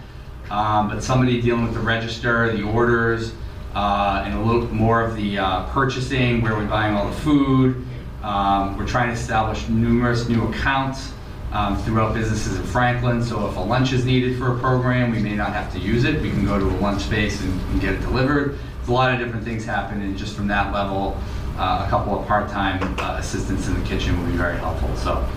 [0.51, 3.33] Um, but somebody dealing with the register, the orders,
[3.75, 7.87] uh, and a little more of the uh, purchasing, where we're buying all the food.
[8.23, 11.13] Um, we're trying to establish numerous new accounts
[11.53, 13.23] um, throughout businesses in Franklin.
[13.23, 16.05] So if a lunch is needed for a program, we may not have to use
[16.05, 16.21] it.
[16.21, 18.59] We can go to a lunch space and, and get it delivered.
[18.79, 21.17] There's a lot of different things happening just from that level.
[21.57, 24.95] Uh, a couple of part-time uh, assistants in the kitchen will be very helpful.
[24.97, 25.29] So,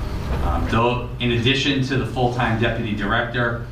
[0.44, 3.66] um, though, in addition to the full-time deputy director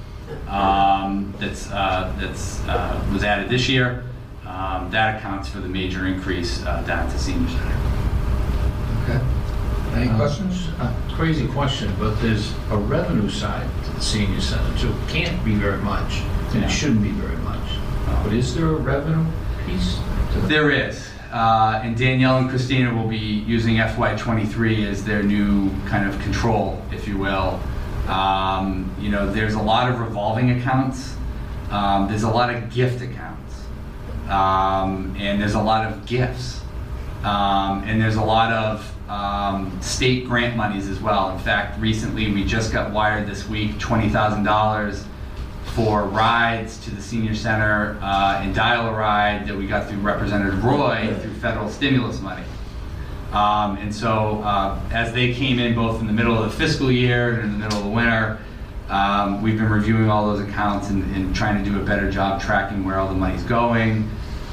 [0.48, 4.04] um, that's uh, that's uh, was added this year,
[4.46, 7.99] um, that accounts for the major increase uh, down the senior center.
[9.92, 10.02] Okay.
[10.02, 10.68] Any Uh, questions?
[10.80, 14.94] uh, Crazy question, but there's a revenue side to the senior center, too.
[15.10, 16.22] Can't be very much,
[16.54, 16.68] and Yeah.
[16.68, 17.58] it shouldn't be very much.
[18.24, 19.26] But is there a revenue
[19.68, 19.98] piece
[20.34, 20.48] to the?
[20.48, 26.08] There is, uh, and Danielle and Christina will be using FY23 as their new kind
[26.08, 27.60] of control, if you will.
[28.08, 31.16] Um, You know, there's a lot of revolving accounts,
[31.72, 33.54] Um, there's a lot of gift accounts,
[34.30, 36.62] Um, and there's a lot of gifts.
[37.24, 41.32] Um, And there's a lot of um, state grant monies as well.
[41.32, 45.04] In fact, recently, we just got wired this week $20,000
[45.74, 51.16] for rides to the senior center uh, and Dial-A-Ride that we got through Representative Roy
[51.22, 52.44] through federal stimulus money.
[53.32, 56.92] Um, and so, uh, as they came in both in the middle of the fiscal
[56.92, 58.40] year and in the middle of the winter,
[58.90, 62.42] Um, We've been reviewing all those accounts and, and trying to do a better job
[62.42, 64.10] tracking where all the money's going.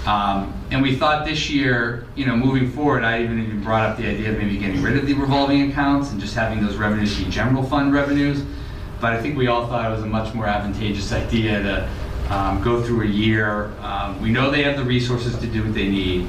[0.07, 4.07] Um, And we thought this year, you know, moving forward, I even brought up the
[4.07, 7.31] idea of maybe getting rid of the revolving accounts and just having those revenues be
[7.31, 8.43] general fund revenues.
[9.01, 12.63] But I think we all thought it was a much more advantageous idea to um,
[12.63, 13.71] go through a year.
[13.81, 16.27] Um, We know they have the resources to do what they need,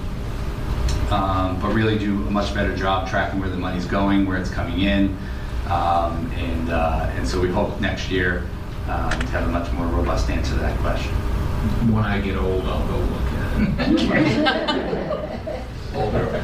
[1.10, 4.52] um, but really do a much better job tracking where the money's going, where it's
[4.52, 5.18] coming in.
[5.68, 8.44] Um, And, uh, and so we hope next year
[8.88, 11.14] um, to have a much more robust answer to that question.
[11.92, 13.17] When I get old, I'll go.
[15.96, 16.44] Older.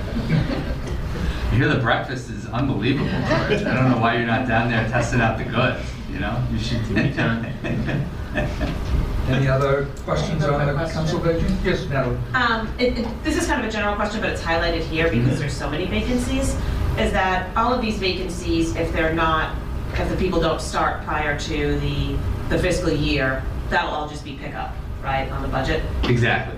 [1.51, 3.61] You hear the breakfast is unbelievable, George.
[3.63, 6.43] I don't know why you're not down there testing out the goods, you know?
[6.51, 7.15] You should do it.
[9.29, 11.55] Any other questions on the council vacancy?
[11.63, 12.17] Yes, Natalie?
[12.33, 15.37] Um, it, it, this is kind of a general question, but it's highlighted here because
[15.39, 16.55] there's so many vacancies,
[16.97, 19.55] is that all of these vacancies, if they're not,
[19.93, 22.17] if the people don't start prior to the,
[22.49, 25.83] the fiscal year, that'll all just be pickup, right, on the budget?
[26.03, 26.57] Exactly.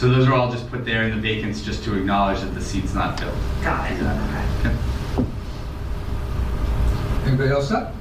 [0.00, 2.60] So those are all just put there in the vacants just to acknowledge that the
[2.62, 3.36] seat's not filled.
[3.62, 4.74] Got it, okay.
[5.18, 5.26] Yep.
[7.26, 7.94] Anybody else up?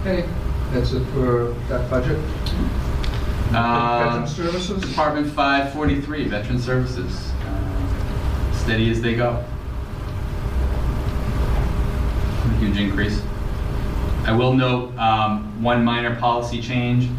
[0.00, 0.26] Okay,
[0.72, 2.16] that's it for that budget.
[3.54, 4.82] Um, Veteran Services?
[4.88, 7.30] Department 543, Veteran Services.
[7.42, 9.44] Uh, Steady as they go.
[12.42, 13.20] A Huge increase.
[14.24, 17.10] I will note um, one minor policy change.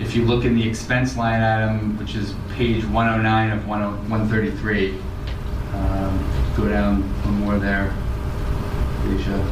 [0.00, 4.98] If you look in the expense line item, which is page 109 of 10 133,
[5.72, 7.94] um, go down one more there.
[9.04, 9.34] Alicia.
[9.34, 9.44] Um?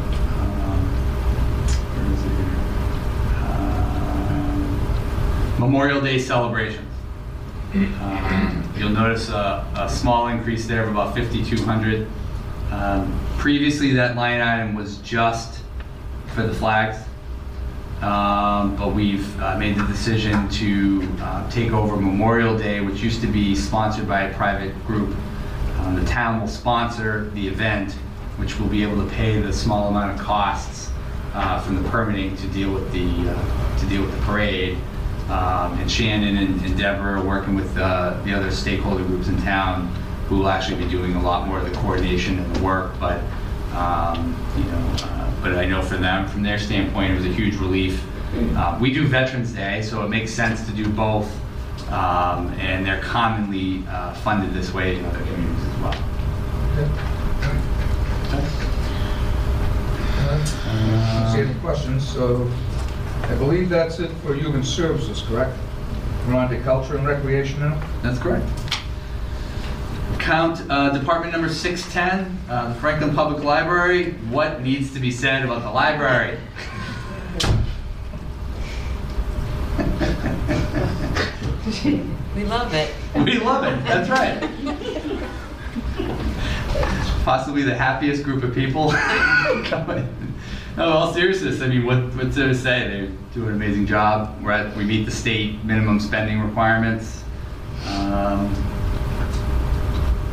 [3.47, 6.88] Um, Memorial Day celebrations.
[7.74, 12.09] Um, You'll notice a, a small increase there of about 5,200.
[12.70, 15.61] Um, Previously, that line item was just
[16.34, 16.99] for the flags.
[18.03, 23.20] Um, But we've uh, made the decision to uh, take over Memorial Day, which used
[23.20, 25.14] to be sponsored by a private group.
[25.78, 27.92] Um, The town will sponsor the event,
[28.38, 30.90] which will be able to pay the small amount of costs
[31.34, 34.76] uh, from the permitting to deal with the, uh, to deal with the parade.
[35.30, 39.40] Um, And Shannon and and Deborah are working with uh, the other stakeholder groups in
[39.42, 39.86] town
[40.28, 43.20] who will actually be doing a lot more of the coordination and the work, but,
[43.74, 47.32] um, you know, uh, but I know for them, from their standpoint, it was a
[47.32, 48.02] huge relief.
[48.56, 51.30] Uh, We do Veterans Day, so it makes sense to do both,
[51.90, 57.02] um, and they're commonly uh, funded this way in other communities as well.
[60.28, 62.06] Uh, See any questions?
[62.08, 62.50] So
[63.24, 65.56] I believe that's it for Human Services, correct?
[66.26, 67.80] We're on to Culture and Recreation now?
[68.02, 68.46] That's correct.
[70.22, 74.12] Count, uh, department number 610, uh, the Franklin Public Library.
[74.30, 76.38] What needs to be said about the library?
[82.34, 82.94] We love it.
[83.14, 84.40] We love it, that's right.
[87.24, 88.92] Possibly the happiest group of people.
[89.64, 90.16] coming.
[90.76, 92.88] No, all seriousness, I mean, what, what's there to say?
[92.88, 94.42] They do an amazing job.
[94.42, 97.22] We're at, we meet the state minimum spending requirements.
[97.88, 98.54] Um,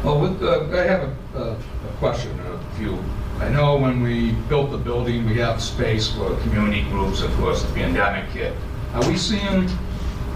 [0.04, 1.04] Well, with, uh, I have
[1.36, 2.98] a, a a question, a few.
[3.40, 7.64] I know when we built the building, we have space for community groups, of course,
[7.64, 8.54] the pandemic hit.
[8.94, 9.70] Are we seeing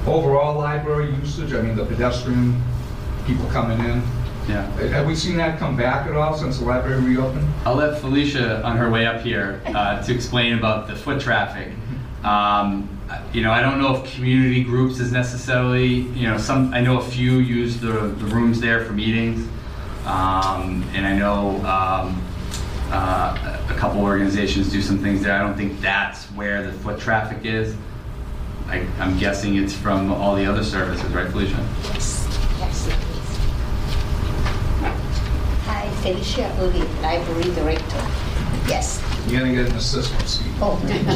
[0.05, 2.61] overall library usage, I mean, the pedestrian
[3.25, 4.01] people coming in?
[4.47, 4.69] yeah.
[4.89, 7.47] Have we seen that come back at all since the library reopened?
[7.65, 11.69] I'll let Felicia, on her way up here, uh, to explain about the foot traffic.
[12.23, 12.89] Um,
[13.33, 16.99] You know, I don't know if community groups is necessarily, you know, some, I know
[16.99, 19.47] a few use the, the rooms there for meetings.
[20.05, 22.21] Um, And I know um,
[22.91, 25.33] uh, a couple organizations do some things there.
[25.33, 27.75] I don't think that's where the foot traffic is.
[28.67, 31.57] I- I'm guessing it's from all the other services, right, Felicia?
[31.85, 32.27] Yes,
[32.59, 32.89] yes.
[35.65, 36.47] Hi, Felicia
[37.01, 38.32] Library Director.
[38.67, 39.01] Yes.
[39.27, 40.51] You're gonna get an assistant seat.
[40.61, 41.13] Oh, thank you.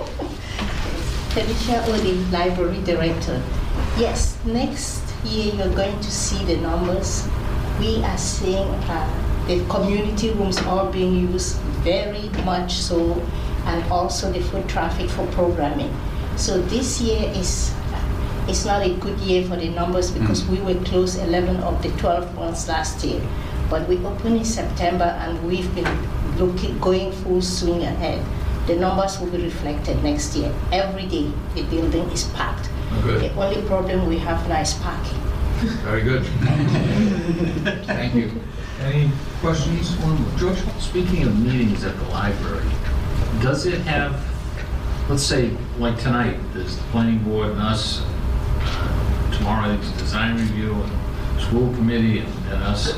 [1.30, 3.40] Felicia Oti, Library Director.
[3.96, 7.28] Yes, next year you're going to see the numbers.
[7.78, 11.56] We are seeing uh, the community rooms all being used
[11.86, 13.14] very much so,
[13.64, 15.94] and also the foot traffic for programming.
[16.36, 17.72] So this year is
[18.48, 21.90] it's not a good year for the numbers because we were closed 11 of the
[21.98, 23.22] 12 months last year.
[23.70, 25.88] But we open in September and we've been
[26.36, 28.20] looking, going full swing ahead.
[28.66, 30.52] The numbers will be reflected next year.
[30.72, 32.68] Every day, the building is packed.
[33.02, 33.22] Good.
[33.22, 35.18] The only problem we have now is parking.
[35.84, 36.24] Very good.
[37.86, 38.32] Thank you.
[38.80, 39.10] Any
[39.40, 39.96] questions,
[40.38, 40.58] George?
[40.78, 42.64] Speaking of meetings at the library,
[43.40, 44.20] Does it have,
[45.08, 50.02] let's say, like tonight, there's the planning board and us, uh, tomorrow I think it's
[50.02, 50.99] design review and
[51.40, 52.94] school committee and and us.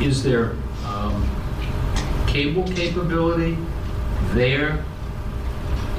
[0.00, 1.28] Is there um,
[2.26, 3.56] cable capability
[4.32, 4.84] there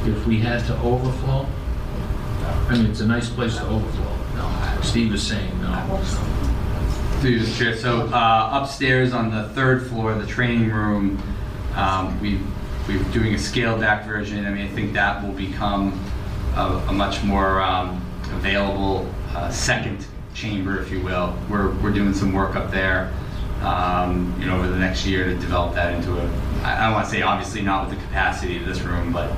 [0.05, 1.47] if we had to overflow?
[2.67, 4.17] I mean, it's a nice place to overflow.
[4.35, 6.01] No, Steve is saying no.
[7.21, 11.21] Through the chair, so uh, upstairs on the third floor, the training room,
[11.75, 12.39] um, we,
[12.87, 14.45] we're doing a scaled back version.
[14.45, 16.03] I mean, I think that will become
[16.55, 21.37] a, a much more um, available uh, second chamber, if you will.
[21.49, 23.13] We're, we're doing some work up there,
[23.61, 26.25] um, you know, over the next year to develop that into a,
[26.63, 29.31] I I don't want to say obviously not with the capacity of this room, but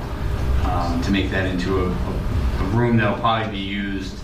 [0.64, 2.26] um, to make that into a, a
[2.60, 4.16] a room that'll probably be used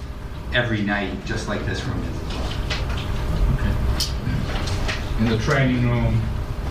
[0.55, 2.23] every night, just like this room is.
[5.21, 6.21] In the training room,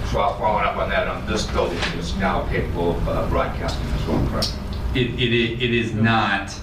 [0.06, 4.08] so following up on that, on this building is now capable of uh, broadcasting as
[4.08, 4.54] well, correct?
[4.94, 6.54] It, it, it is not.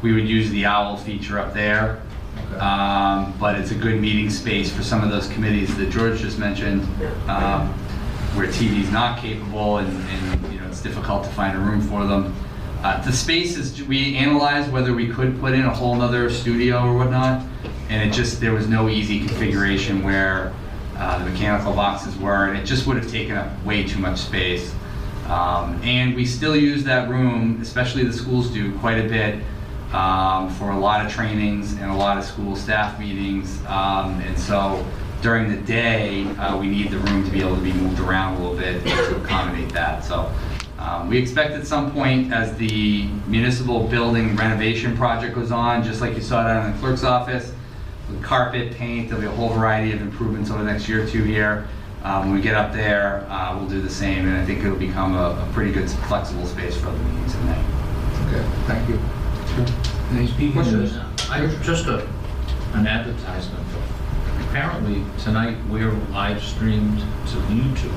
[0.00, 2.00] We would use the owl feature up there.
[2.58, 6.40] Um, but it's a good meeting space for some of those committees that George just
[6.40, 6.82] mentioned,
[7.28, 7.68] um,
[8.34, 12.04] where is not capable and, and, you know, it's difficult to find a room for
[12.04, 12.34] them.
[12.82, 16.82] Uh, the space is, we analyzed whether we could put in a whole nother studio
[16.84, 17.44] or whatnot,
[17.90, 20.52] and it just, there was no easy configuration where,
[20.96, 24.18] uh, the mechanical boxes were, and it just would have taken up way too much
[24.18, 24.74] space.
[25.26, 29.44] Um, and we still use that room, especially the schools do, quite a bit
[29.92, 33.58] um, for a lot of trainings and a lot of school staff meetings.
[33.66, 34.84] Um, and so
[35.22, 38.36] during the day, uh, we need the room to be able to be moved around
[38.36, 40.04] a little bit to accommodate that.
[40.04, 40.30] So
[40.78, 46.00] um, we expect at some point, as the municipal building renovation project goes on, just
[46.00, 47.52] like you saw down in the clerk's office,
[48.08, 51.06] with carpet, paint, there'll be a whole variety of improvements over the next year or
[51.06, 51.68] two here.
[52.04, 54.76] Um, when we get up there, uh, we'll do the same, and I think it'll
[54.76, 57.64] become a, a pretty good flexible space for other meetings at night.
[58.28, 59.00] Okay, thank you.
[60.08, 60.96] Speaking Questions?
[60.96, 61.98] of, I, just a,
[62.72, 63.64] an advertisement.
[64.48, 67.92] Apparently, tonight we're live streamed to YouTube,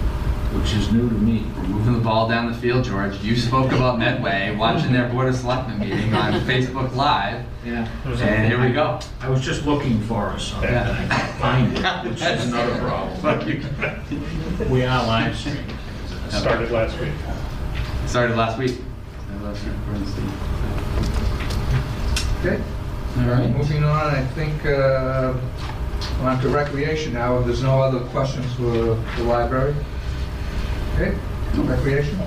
[0.59, 1.45] which is new to me.
[1.55, 3.17] We're moving the ball down the field, George.
[3.23, 7.87] You spoke about Medway, watching their Board of Selectmen meeting on Facebook Live, Yeah.
[8.05, 8.99] and here we go.
[9.21, 12.47] I was just looking for us on that, and I can't find it, which is
[12.53, 14.69] another problem.
[14.69, 15.73] We are live streamed.
[16.29, 17.13] Started last week.
[18.05, 18.71] Started last week.
[19.29, 21.27] Started last week, according to Steve.
[22.43, 22.59] Okay.
[23.19, 23.55] All right.
[23.55, 25.35] Moving on, I think, uh,
[26.21, 28.71] on to recreation now, if there's no other questions for
[29.17, 29.75] the library.
[30.95, 31.15] Okay,
[31.53, 32.19] recreation?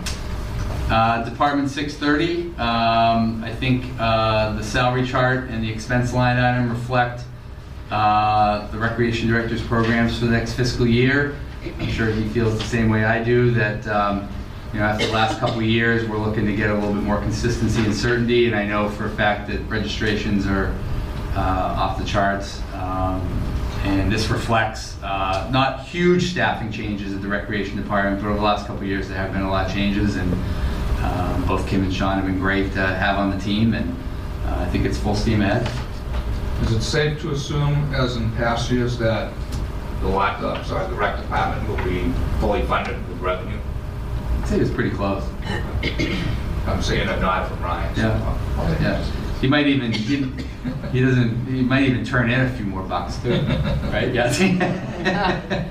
[0.89, 6.71] Uh, Department 630, um, I think uh, the salary chart and the expense line item
[6.71, 7.25] reflect
[7.91, 11.35] uh, the recreation director's programs for the next fiscal year.
[11.81, 14.29] I'm sure he feels the same way I do, that, um,
[14.75, 17.05] you know, after the last couple of years, we're looking to get a little bit
[17.05, 20.75] more consistency and certainty, and I know for a fact that registrations are
[21.37, 22.61] uh, off the charts.
[22.75, 23.23] Um,
[23.85, 28.43] And this reflects uh, not huge staffing changes at the recreation department, but over the
[28.43, 30.33] last couple of years, there have been a lot of changes, and
[31.05, 33.95] um, both Kim and Sean have been great to have on the team, and
[34.47, 35.71] uh, I think it's full steam ahead.
[36.63, 39.33] Is it safe to assume, as in past years, that
[40.01, 42.11] the uh, sorry, the rec department will be
[42.41, 43.61] fully funded with revenue?
[44.45, 45.25] I'd say it's pretty close.
[46.67, 47.95] I'm saying a nod from Ryan.
[47.97, 48.79] so- Yeah.
[48.79, 49.05] Yeah,
[49.41, 50.17] he might even, he
[50.93, 53.31] he doesn't, he might even turn in a few more bucks too,
[53.91, 54.13] right?
[54.13, 54.39] Yes.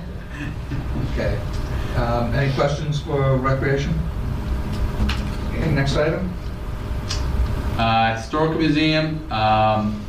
[1.12, 1.38] Okay.
[1.96, 3.96] Um, Any questions for recreation?
[5.50, 6.28] Okay, next item?
[7.78, 10.04] Uh, Historical Museum, um,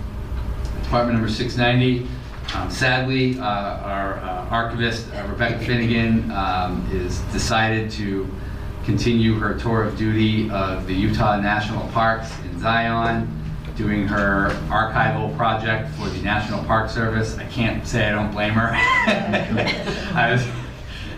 [0.82, 2.08] Department number 690.
[2.56, 8.28] Um, Sadly, uh, our uh, archivist uh, Rebecca Finnegan um, is decided to
[8.86, 13.28] continue her tour of duty of the Utah National Parks in Zion,
[13.76, 17.38] doing her archival project for the National Park Service.
[17.38, 18.70] I can't say I don't blame her.
[20.16, 20.46] I was,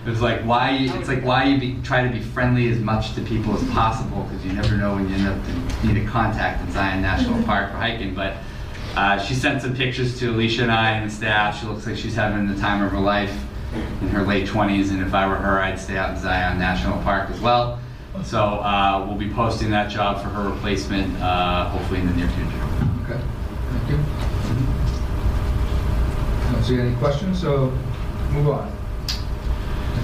[0.05, 3.13] it was like why it's like why you be, try to be friendly as much
[3.15, 6.07] to people as possible because you never know when you end up to need a
[6.07, 8.15] contact in Zion National Park for hiking.
[8.15, 8.37] But
[8.95, 11.59] uh, she sent some pictures to Alicia and I and the staff.
[11.59, 13.37] She looks like she's having the time of her life
[14.01, 17.01] in her late 20s, and if I were her, I'd stay out in Zion National
[17.03, 17.79] Park as well.
[18.23, 22.27] So uh, we'll be posting that job for her replacement, uh, hopefully in the near
[22.29, 22.63] future.
[23.05, 23.21] Okay,
[23.71, 23.99] thank you.
[26.47, 27.71] I Don't see any questions, so
[28.31, 28.71] move on.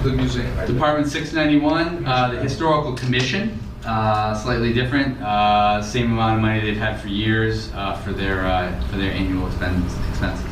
[0.04, 0.54] The museum.
[0.56, 0.66] right?
[0.68, 6.76] Department 691, uh, the Historical Commission, uh, slightly different, uh, same amount of money they've
[6.76, 10.46] had for years uh, for their, uh, for their annual expense- expenses.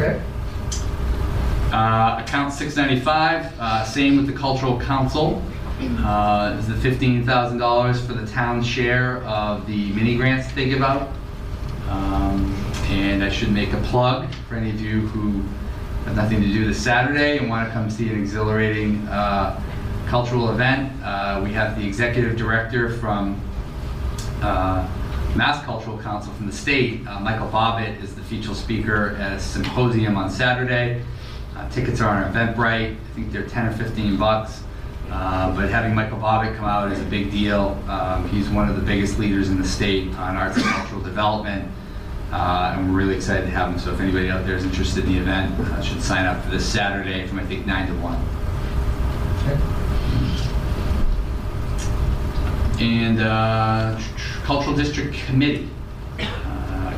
[0.00, 0.18] Okay.
[1.72, 5.42] Uh, Account 695, uh, same with the Cultural Council.
[5.78, 11.10] Uh, Is the $15,000 for the town's share of the mini grants they give out.
[11.90, 12.56] Um,
[12.88, 15.42] And I should make a plug for any of you who
[16.06, 19.60] have nothing to do this Saturday and want to come see an exhilarating uh,
[20.06, 20.92] cultural event.
[21.04, 23.38] Uh, We have the executive director from
[24.40, 24.88] uh,
[25.36, 30.16] Mass Cultural Council from the state, Michael Bobbitt, is the featured speaker at a symposium
[30.16, 31.02] on Saturday.
[31.56, 32.92] Uh, Tickets are on Eventbrite.
[32.92, 34.62] I think they're 10 or 15 bucks.
[35.10, 37.76] Uh, But having Michael Bobbitt come out is a big deal.
[37.88, 41.68] Um, He's one of the biggest leaders in the state on arts and cultural development.
[42.30, 43.80] Uh, And we're really excited to have him.
[43.80, 46.50] So if anybody out there is interested in the event, uh, should sign up for
[46.52, 48.14] this Saturday from, I think, 9 to 1.
[49.42, 49.58] Okay.
[52.84, 54.00] And uh,
[54.44, 55.68] Cultural District Committee,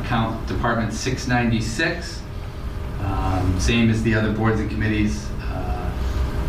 [0.03, 2.21] account Department 696,
[3.01, 5.91] um, same as the other boards and committees, uh,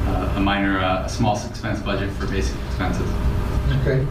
[0.07, 3.09] uh, a minor, uh, a small expense budget for basic expenses.
[3.81, 4.07] Okay.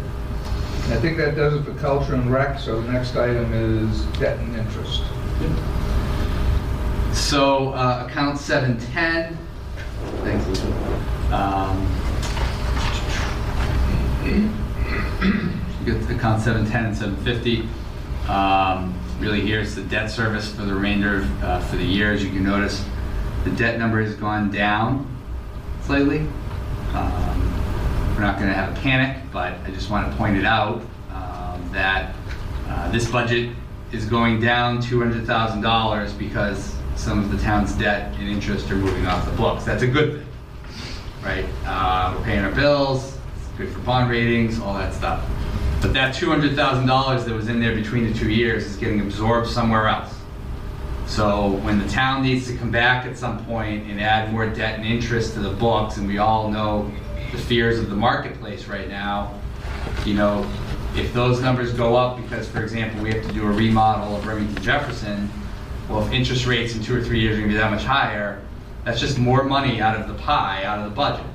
[0.91, 4.37] I think that does it for culture and rec, so the next item is debt
[4.39, 5.03] and interest.
[7.13, 9.37] So, uh, account 710,
[10.23, 10.67] thanks, Lisa.
[11.33, 11.89] Um,
[15.85, 17.67] You get account 710 and 750.
[18.29, 19.61] Um, Really, here.
[19.61, 22.11] It's the debt service for the remainder, of, uh, for the year.
[22.11, 22.83] As you can notice,
[23.45, 25.07] the debt number has gone down
[25.83, 26.27] slightly.
[26.93, 30.43] Um, We're not going to have a panic, but I just want to point it
[30.43, 30.81] out
[31.13, 32.13] um, that
[32.67, 33.55] uh, this budget
[33.93, 39.25] is going down $200,000 because some of the town's debt and interest are moving off
[39.25, 39.63] the books.
[39.63, 40.27] That's a good thing,
[41.23, 41.45] right?
[41.65, 45.25] Uh, We're paying our bills, it's good for bond ratings, all that stuff.
[45.83, 49.89] But that $200,000 that was in there between the two years is getting absorbed somewhere
[49.89, 50.15] else.
[51.07, 54.79] So when the town needs to come back at some point and add more debt
[54.79, 56.89] and interest to the books, and we all know
[57.33, 59.37] the fears of the marketplace right now,
[60.05, 60.49] you know,
[60.95, 64.25] if those numbers go up because, for example, we have to do a remodel of
[64.25, 65.29] Remington Jefferson,
[65.89, 68.41] well, if interest rates in two or three years are gonna be that much higher,
[68.85, 71.25] that's just more money out of the pie, out of the budget.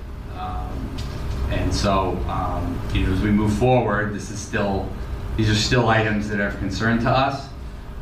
[1.50, 4.88] Um, And so, um, you know, as we move forward, this is still,
[5.36, 7.48] these are still items that are of concern to us.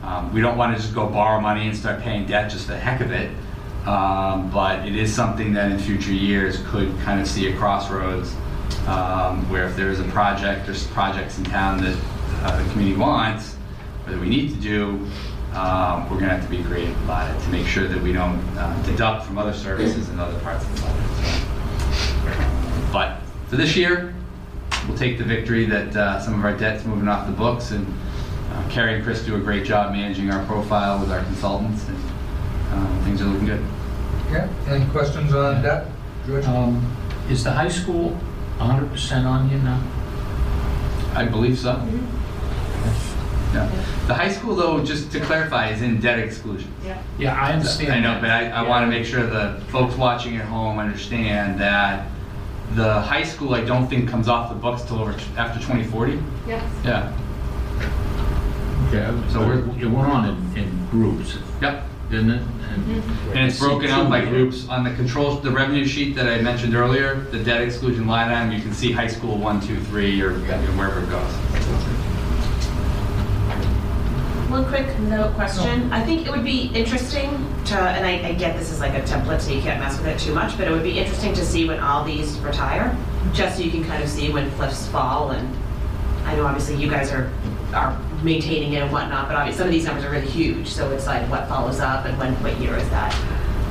[0.03, 2.73] Um, We don't want to just go borrow money and start paying debt just for
[2.73, 3.31] the heck of it.
[3.87, 8.35] Um, But it is something that in future years could kind of see a crossroads
[8.87, 11.97] um, where if there is a project, there's projects in town that
[12.43, 13.57] uh, the community wants,
[14.07, 15.07] or that we need to do,
[15.55, 18.39] um, we're gonna have to be creative about it to make sure that we don't
[18.59, 21.03] uh, deduct from other services in other parts of the budget.
[21.17, 24.15] So, But for this year,
[24.89, 27.87] we'll take the victory that uh, some of our debt's moving off the books, and
[28.53, 31.97] uh, Kerri and Chris do a great job managing our profile with our consultants, and
[32.73, 33.65] um, things are looking good.
[34.31, 35.87] Yeah, any questions on debt?
[36.27, 36.45] George?
[36.47, 36.97] Um,
[37.31, 38.19] Is the high school
[38.59, 39.83] 100% on you now?
[41.15, 41.73] I believe so.
[43.55, 43.71] Yeah.
[44.07, 46.71] The high school, though, just to clarify, is in debt exclusion.
[46.85, 47.01] Yeah.
[47.19, 47.93] Yeah, I understand.
[47.93, 48.69] I know, but I, I Yeah.
[48.69, 52.07] want to make sure the folks watching at home understand that
[52.75, 56.21] the high school, I don't think comes off the books till over, after 2040.
[56.47, 56.63] Yes.
[56.85, 57.13] Yeah.
[58.89, 61.85] Okay, So so we're- we're, it went on in, in groups, Yep.
[62.11, 62.43] didn't it?
[62.73, 63.31] And mm-hmm.
[63.37, 64.69] And it's broken out by groups.
[64.69, 68.53] On the controls, the revenue sheet that I mentioned earlier, the debt exclusion line item,
[68.53, 71.96] you can see high school one, two, three, or wherever it goes.
[74.49, 75.93] One quick note question.
[75.93, 77.31] I think it would be interesting
[77.65, 80.07] to, and I, I get this is like a template, so you can't mess with
[80.07, 82.97] it too much, but it would be interesting to see when all these retire,
[83.33, 85.57] just so you can kind of see when cliffs fall, and
[86.25, 87.29] I know obviously you guys are,
[87.75, 90.93] are maintaining it and whatnot, but obviously some of these numbers are really huge, so
[90.93, 93.13] it's like what follows up and when, what year is that?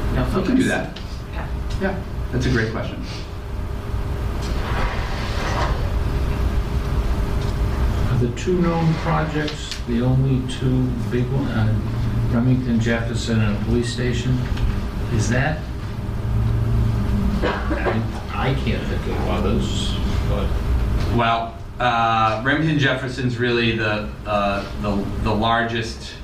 [0.10, 1.00] You know, We can do that.
[1.32, 1.46] Okay.
[1.82, 2.04] Yeah,
[2.34, 3.02] that's a great question.
[8.12, 11.26] Are the two known projects the only two big?
[11.34, 11.74] Uh,
[12.32, 14.38] Remington Jefferson and a police station?
[15.14, 15.60] Is that?
[17.44, 19.96] I I can't think of others,
[20.28, 20.50] but
[21.16, 26.16] Well, uh, Remington Jefferson's really the, uh, the, the largest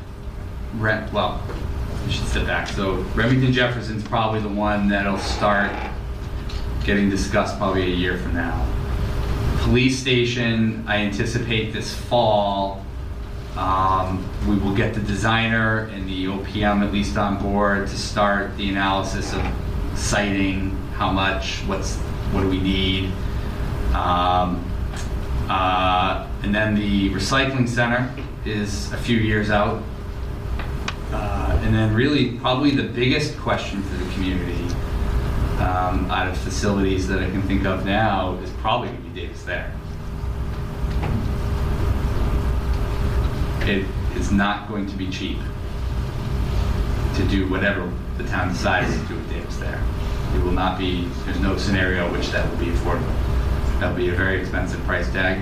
[0.78, 1.42] rent, well,
[2.06, 2.68] I should step back.
[2.68, 5.72] So Remington Jefferson's probably the one that'll start
[6.84, 8.68] getting discussed probably a year from now.
[9.60, 12.84] Police station, I anticipate this fall,
[13.58, 18.56] um, we will get the designer and the OPM at least on board to start
[18.58, 19.46] the analysis of
[19.96, 21.98] siting, how much, what's,
[22.32, 23.12] what do we need?
[23.94, 24.66] Um,
[25.50, 28.10] uh, And then the recycling center
[28.46, 29.84] is a few years out.
[31.12, 34.64] Uh, And then really, probably the biggest question for the community,
[35.60, 39.42] um, out of facilities that I can think of now, is probably gonna be Davis
[39.42, 39.72] Thayer.
[43.68, 43.86] It
[44.16, 45.38] is not going to be cheap
[47.16, 49.80] to do whatever the town decides to do with Davis Thayer.
[50.36, 53.14] It will not be, there's no scenario which that will be affordable.
[53.80, 55.42] That'll be a very expensive price tag.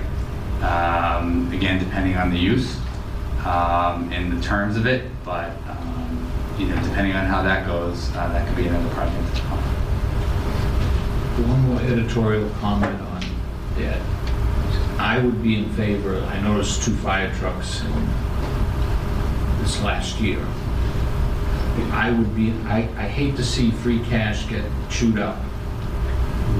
[0.62, 2.76] Um, again, depending on the use,
[3.44, 8.10] um, and the terms of it, but, um, you know, depending on how that goes,
[8.10, 9.38] uh, that could be another project.
[11.38, 13.24] One more editorial comment on
[13.78, 14.19] that.
[15.10, 18.06] I would be in favor, I noticed two fire trucks in
[19.60, 20.38] this last year.
[21.90, 25.36] I would be, I, I hate to see free cash get chewed up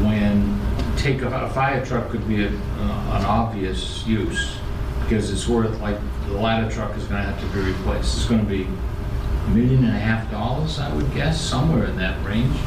[0.02, 0.60] when,
[0.96, 4.58] take a, a fire truck could be a, uh, an obvious use,
[5.04, 8.16] because it's worth, like, the ladder truck is gonna have to be replaced.
[8.16, 12.20] It's gonna be a million and a half dollars, I would guess, somewhere in that
[12.26, 12.58] range.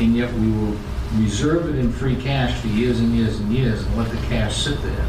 [0.00, 0.76] And yet we will
[1.16, 4.56] reserve it in free cash for years and years and years and let the cash
[4.56, 5.08] sit there.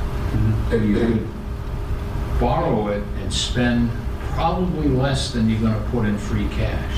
[0.72, 1.14] And you mm-hmm.
[1.18, 3.90] could borrow it and spend
[4.32, 6.98] probably less than you're gonna put in free cash.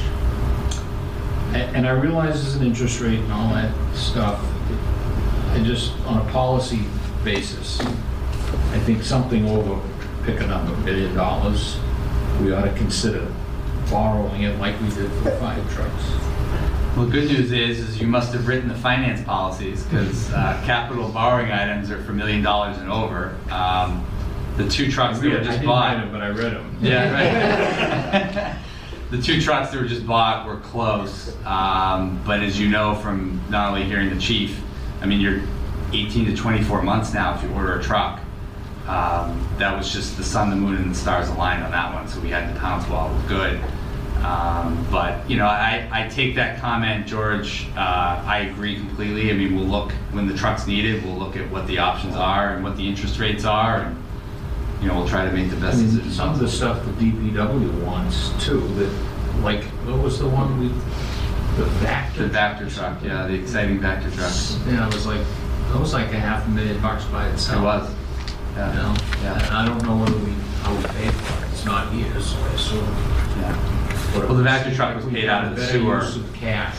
[1.53, 4.43] A- And I realize there's an interest rate and all that stuff.
[5.53, 6.82] And just on a policy
[7.24, 9.82] basis, I think something over,
[10.24, 11.78] picking up a number, million dollars,
[12.41, 13.28] we ought to consider
[13.89, 16.34] borrowing it like we did for fire trucks.
[16.95, 21.09] Well, good news is, is you must have written the finance policies, because, uh, capital
[21.09, 23.37] borrowing items are for million dollars and over.
[23.51, 24.05] Um,
[24.55, 25.97] the two trucks that were just didn't bought.
[25.97, 26.77] them, but I read them.
[26.81, 28.55] Yeah, right.
[29.11, 33.39] The two trucks that were just bought were close, um, but as you know from
[33.49, 34.59] not only hearing the chief,
[34.99, 35.41] I mean, you're
[35.93, 38.19] 18 to 24 months now if you order a truck.
[38.87, 42.07] Um, that was just the sun, the moon, and the stars aligned on that one,
[42.07, 43.61] so we had to pounce while it was good.
[44.24, 49.30] Um, but, you know, I, I take that comment, George, uh, I agree completely.
[49.30, 52.55] I mean, we'll look, when the truck's needed, we'll look at what the options are
[52.55, 54.03] and what the interest rates are, and,
[54.82, 56.11] you know, we'll try to make the I best mean, decision.
[56.11, 58.89] some of the stuff the DPW wants too, that,
[59.43, 60.70] like, what was the one we,
[61.57, 62.16] the Vactor?
[62.18, 64.34] The Vactor truck, yeah, the exciting Vactor truck.
[64.74, 65.22] Yeah, it was like,
[65.72, 67.59] that was like a half a million bucks by itself.
[67.59, 67.89] It was.
[67.91, 67.95] You
[68.61, 69.34] Yeah, know, Yeah.
[69.45, 70.32] and I don't know whether we,
[70.63, 72.86] how we paid for it, it's not here, so I assume.
[73.39, 73.74] yeah.
[74.16, 75.97] Well, the vacuum truck was paid out of the better sewer.
[76.03, 76.78] use of cash.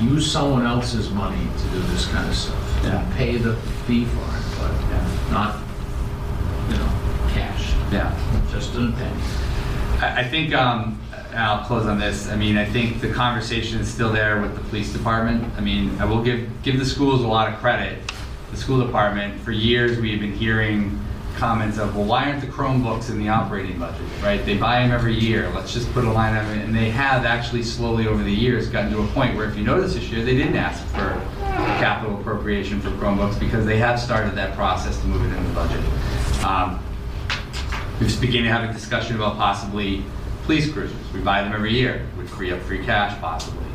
[0.00, 2.80] Use someone else's money to do this kind of stuff.
[2.84, 3.00] Yeah.
[3.02, 3.56] And pay the
[3.86, 5.32] fee for it, but Yeah.
[5.32, 5.56] not,
[6.70, 6.88] you know,
[7.34, 8.12] cash, Yeah.
[8.52, 9.16] just an opinion.
[10.00, 10.98] I, I think, um,
[11.30, 14.54] and I'll close on this, I mean, I think the conversation is still there with
[14.54, 15.44] the police department.
[15.56, 17.98] I mean, I will give, give the schools a lot of credit.
[18.52, 20.98] The school department, for years, we've been hearing
[21.38, 24.44] comments of, well, why aren't the Chromebooks in the operating budget, right?
[24.44, 26.64] They buy them every year, let's just put a line on it.
[26.64, 29.64] And they have actually slowly over the years gotten to a point where if you
[29.64, 31.20] notice this year, they didn't ask for
[31.78, 35.54] capital appropriation for Chromebooks because they have started that process to move it in the
[35.54, 36.44] budget.
[36.44, 36.80] Um,
[37.98, 40.04] We've just beginning to have a discussion about possibly
[40.44, 41.12] police cruisers.
[41.12, 43.66] We buy them every year, would free up free cash possibly.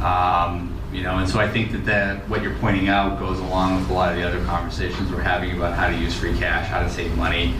[0.00, 3.76] Um, You know, and so I think that that, what you're pointing out goes along
[3.76, 6.68] with a lot of the other conversations we're having about how to use free cash,
[6.68, 7.54] how to save money,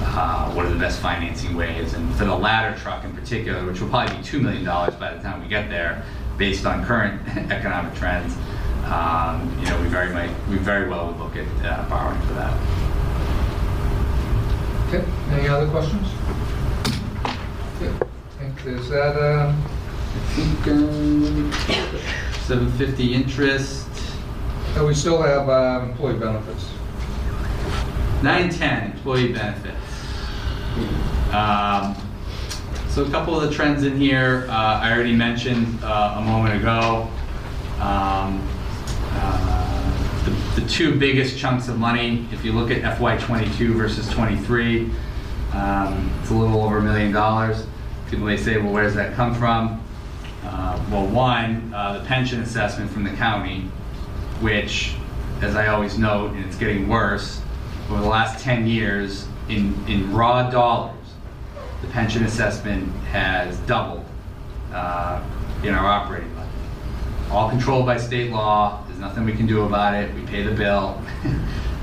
[0.00, 1.92] uh, what are the best financing ways.
[1.92, 5.22] And for the ladder truck in particular, which will probably be $2 million by the
[5.22, 6.02] time we get there,
[6.38, 7.20] based on current
[7.52, 8.34] economic trends,
[8.86, 12.32] um, you know, we very might, we very well would look at uh, borrowing for
[12.32, 12.56] that.
[14.88, 16.08] Okay, any other questions?
[17.76, 19.62] Okay, I think there's that, um,
[20.14, 21.52] I think, um,
[22.48, 23.86] 750 interest,
[24.74, 26.64] and we still have uh, employee benefits.
[28.22, 29.76] 910 employee benefits.
[31.34, 31.94] Um,
[32.88, 36.58] So a couple of the trends in here, uh, I already mentioned uh, a moment
[36.58, 37.06] ago.
[37.80, 38.40] Um,
[39.12, 44.08] uh, The the two biggest chunks of money, if you look at FY '22 versus
[44.08, 44.90] '23,
[45.52, 47.66] it's a little over a million dollars.
[48.10, 49.82] People may say, well, where does that come from?
[50.48, 53.62] Uh, Well, one, uh, the pension assessment from the county,
[54.40, 54.94] which,
[55.42, 57.40] as I always note, and it's getting worse,
[57.90, 60.94] over the last 10 years, in, in raw dollars,
[61.82, 64.04] the pension assessment has doubled
[64.72, 65.22] uh,
[65.62, 66.50] in our operating budget.
[67.30, 70.54] All controlled by state law, there's nothing we can do about it, we pay the
[70.54, 71.00] bill.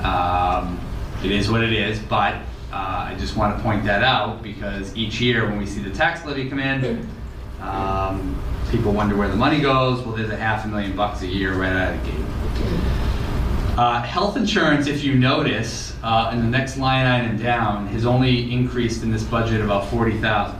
[0.04, 0.78] Um,
[1.24, 2.36] It is what it is, but
[2.72, 5.90] uh, I just want to point that out because each year when we see the
[5.90, 7.10] tax levy come in,
[7.60, 8.36] um,
[8.72, 10.02] people wonder where the money goes.
[10.02, 12.26] Well, there's a half a million bucks a year right out of the gate.
[13.78, 18.52] Uh, health insurance, if you notice, uh, in the next line item down, has only
[18.52, 20.60] increased in this budget about forty thousand.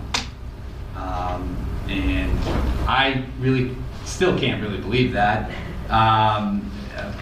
[0.96, 1.56] Um,
[1.88, 2.38] and
[2.88, 5.52] I really still can't really believe that.
[5.90, 6.72] Um,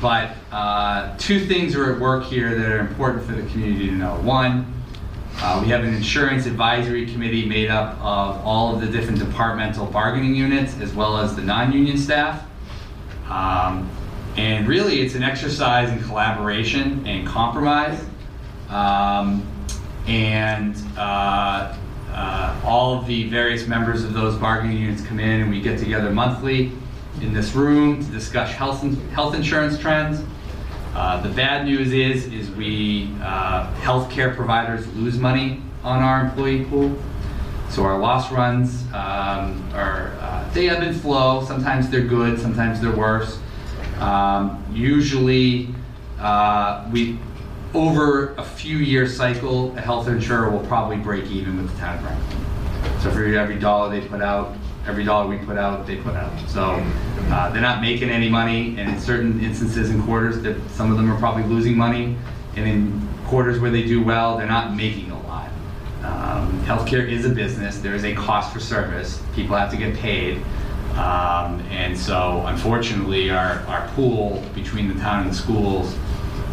[0.01, 3.93] but uh, two things are at work here that are important for the community to
[3.93, 4.15] know.
[4.21, 4.73] One,
[5.43, 9.85] uh, we have an insurance advisory committee made up of all of the different departmental
[9.85, 12.45] bargaining units as well as the non-union staff.
[13.27, 13.89] Um,
[14.37, 18.01] and really, it's an exercise in collaboration and compromise.
[18.69, 19.45] Um,
[20.07, 21.75] and uh,
[22.09, 25.77] uh, all of the various members of those bargaining units come in and we get
[25.77, 26.71] together monthly
[27.19, 28.81] in this room to discuss health,
[29.11, 30.23] health insurance trends.
[30.95, 36.65] Uh, the bad news is, is we, uh, healthcare providers lose money on our employee
[36.65, 36.95] pool.
[37.69, 41.43] So our loss runs um, are, uh, they ebb and flow.
[41.43, 43.39] Sometimes they're good, sometimes they're worse.
[43.97, 45.69] Um, usually,
[46.19, 47.17] uh, we,
[47.73, 51.97] over a few year cycle, a health insurer will probably break even with the town
[51.97, 53.01] of Franklin.
[53.01, 54.55] So for every dollar they put out,
[54.85, 56.31] every dollar we put out, they put out.
[56.49, 56.71] So
[57.29, 60.97] uh, they're not making any money, and in certain instances in quarters, that some of
[60.97, 62.17] them are probably losing money,
[62.55, 65.49] and in quarters where they do well, they're not making a lot.
[66.03, 67.79] Um, healthcare is a business.
[67.79, 69.21] There is a cost for service.
[69.35, 70.37] People have to get paid.
[70.95, 75.95] Um, and so, unfortunately, our, our pool between the town and the schools,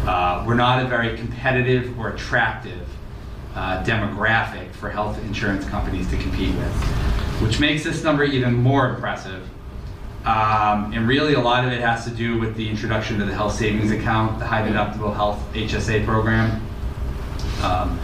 [0.07, 2.87] uh, we're not a very competitive or attractive
[3.53, 6.73] uh, demographic for health insurance companies to compete with,
[7.39, 9.47] which makes this number even more impressive.
[10.25, 13.33] Um, and really, a lot of it has to do with the introduction to the
[13.33, 16.61] health savings account, the high deductible health HSA program.
[17.61, 17.99] Um,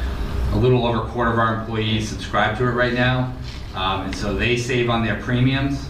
[0.54, 3.34] a little over a quarter of our employees subscribe to it right now.
[3.76, 5.90] Um, and so they save on their premiums,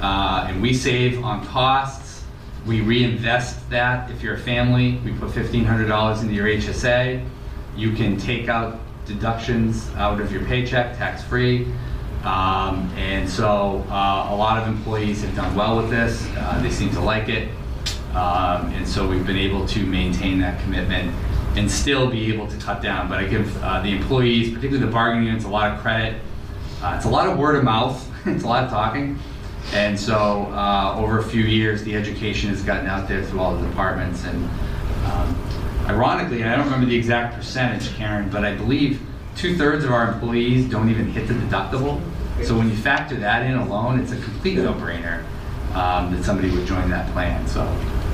[0.00, 2.24] uh, and we save on costs.
[2.66, 4.10] We reinvest that.
[4.10, 7.26] If you're a family, we put $1,500 into your HSA.
[7.76, 11.66] You can take out deductions out of your paycheck, tax-free.
[12.24, 16.26] Um, and so uh, a lot of employees have done well with this.
[16.36, 17.48] Uh, they seem to like it.
[18.10, 21.14] Um, and so we've been able to maintain that commitment
[21.56, 23.08] and still be able to cut down.
[23.08, 26.20] But I give uh, the employees, particularly the bargaining units, a lot of credit.
[26.82, 28.10] Uh, it's a lot of word of mouth.
[28.26, 29.18] it's a lot of talking.
[29.72, 33.56] And so uh, over a few years, the education has gotten out there through all
[33.56, 34.24] the departments.
[34.24, 34.44] And
[35.06, 35.45] um,
[35.88, 39.00] ironically, and I don't remember the exact percentage, Karen, but I believe
[39.36, 42.00] two thirds of our employees don't even hit the deductible.
[42.42, 45.24] So when you factor that in alone, it's a complete no-brainer
[45.74, 47.46] um, that somebody would join that plan.
[47.46, 47.62] So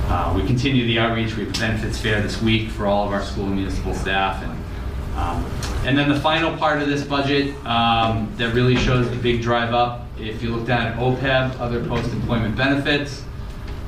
[0.07, 1.35] uh, we continue the outreach.
[1.35, 4.43] We have a benefits fair this week for all of our school and municipal staff.
[4.43, 5.45] And, um,
[5.85, 9.73] and then the final part of this budget um, that really shows the big drive
[9.73, 13.23] up, if you look down at OPEB, other post-employment benefits,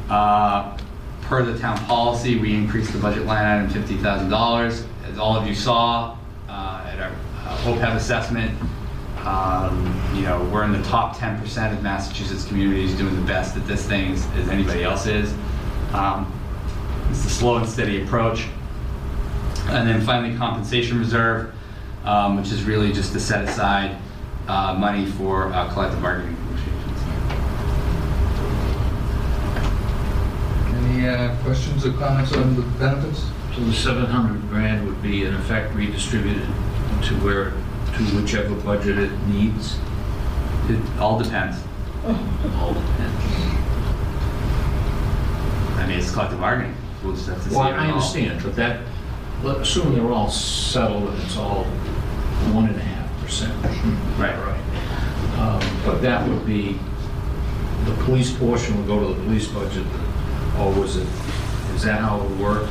[0.09, 0.77] uh,
[1.25, 4.85] per the town policy, we increased the budget line item $50,000.
[5.09, 6.17] As all of you saw
[6.47, 7.11] uh, at our
[7.45, 8.57] uh, OPEB assessment,
[9.25, 13.65] um, you know, we're in the top 10% of Massachusetts communities doing the best at
[13.67, 15.33] this thing as, as anybody else is.
[15.93, 16.31] Um,
[17.09, 18.45] it's a slow and steady approach.
[19.67, 21.55] And then finally, compensation reserve,
[22.03, 23.97] um, which is really just to set aside
[24.47, 26.37] uh, money for uh, collective bargaining
[31.05, 33.25] Any uh, questions or comments on the benefits?
[33.53, 36.41] So the 700 grand would be in effect redistributed
[37.03, 39.77] to where, to whichever budget it needs?
[40.67, 41.57] It all depends.
[42.03, 43.23] All depends.
[45.77, 46.75] I mean, it's collective bargaining.
[47.03, 47.55] We'll just have to see.
[47.55, 47.93] Well, it I all.
[47.93, 48.81] understand, but that,
[49.43, 51.65] let- assume they're all settled and it's all
[52.51, 53.53] one and a half percent.
[54.17, 54.35] Right.
[54.35, 55.39] Right.
[55.39, 56.79] Um, But that would be,
[57.85, 59.85] the police portion would go to the police budget,
[60.59, 61.07] or was it,
[61.75, 62.69] is that how it would work?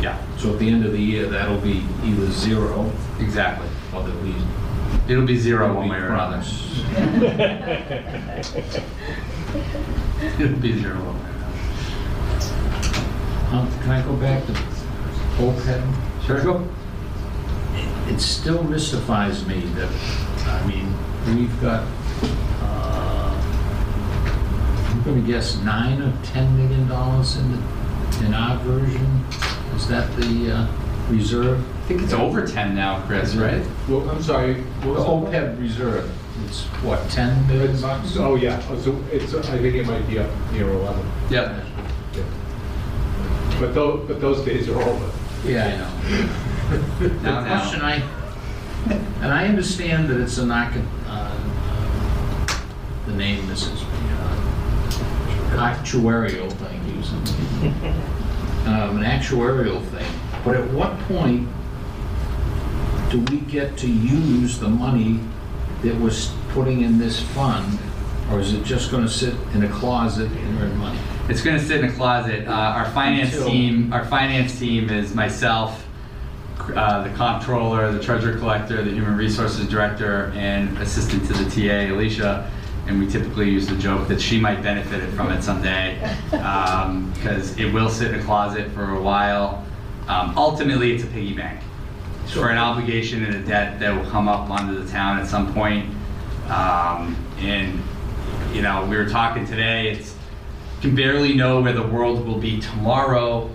[0.00, 3.68] Yeah, So at the end of the year, that'll be either zero, exactly.
[3.92, 4.34] or there'll be.
[5.08, 6.38] It'll be zero one way or another.
[6.38, 6.80] promise.
[10.38, 11.56] It'll be zero one way or another.
[13.56, 14.52] Um, Can I go back to
[15.38, 15.82] OPEB?
[16.26, 16.68] Sure, go.
[18.08, 19.90] It still mystifies me that,
[20.46, 20.94] I mean,
[21.36, 21.86] we've got,
[22.62, 23.32] uh,
[25.00, 29.24] I'm gonna guess nine or 10 million dollars in the, in our version?
[29.74, 30.66] Is that the uh,
[31.08, 31.58] reserve?
[31.58, 33.64] I think it's over 10 now, Chris, right?
[33.88, 34.54] Well, I'm sorry.
[34.54, 36.12] The what was OPEB reserve,
[36.44, 38.14] it's what, 10 million bucks?
[38.18, 41.06] Oh, yeah, Oh, so it's, I think it might be up near 11.
[41.30, 41.64] Yep.
[43.58, 45.10] But those, but those days are over.
[45.46, 46.28] Yeah, I know.
[47.00, 47.58] The Now, now.
[47.58, 47.94] question I,
[49.22, 51.36] and I understand that it's an, archi- uh,
[53.06, 53.86] the name this is, uh,
[55.60, 57.70] actuarial, thank you,
[58.70, 60.06] um, an actuarial thing,
[60.44, 61.48] but at what point
[63.10, 65.20] do we get to use the money
[65.82, 67.78] that was putting in this fund
[68.30, 70.96] Or is it just gonna sit in a closet and earn money?
[71.28, 72.46] It's gonna sit in a closet.
[72.46, 75.84] Uh, our finance Until- team, our finance team is myself,
[76.76, 81.90] uh, the comptroller, the treasurer collector, the human resources director, and assistant to the TA,
[81.92, 82.48] Alicia.
[82.90, 85.96] And we typically use the joke that she might benefit from it someday,
[86.32, 89.64] because it will sit in a closet for a while.
[90.08, 91.60] Um, ultimately, it's a piggy bank
[92.26, 95.54] for an obligation and a debt that will come up onto the town at some
[95.54, 95.88] point.
[96.48, 97.80] Um, and,
[98.52, 100.16] you know, we were talking today, it's,
[100.80, 103.48] can barely know where the world will be tomorrow,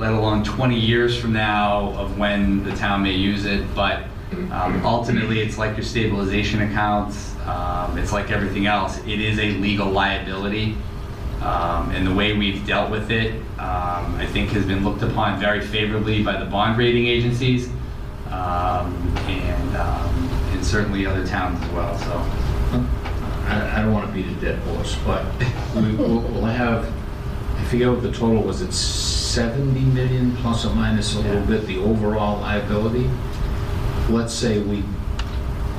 [0.00, 3.72] let alone 20 years from now of when the town may use it.
[3.72, 4.06] But
[4.52, 7.34] um, ultimately, it's like your stabilization accounts.
[7.46, 8.98] Um, it's like everything else.
[8.98, 10.76] It is a legal liability.
[11.40, 15.40] Um, and the way we've dealt with it, um, I think, has been looked upon
[15.40, 17.68] very favorably by the bond rating agencies
[18.26, 18.94] um,
[19.26, 21.98] and, um, and certainly other towns as well.
[21.98, 22.86] So.
[23.50, 25.24] I, I don't wanna beat a dead horse, but
[25.74, 26.92] we, we'll we'll have,
[27.58, 31.66] I forget what the total was, it's 70 million plus or minus a little bit,
[31.66, 33.10] the overall liability.
[34.10, 34.82] Let's say we,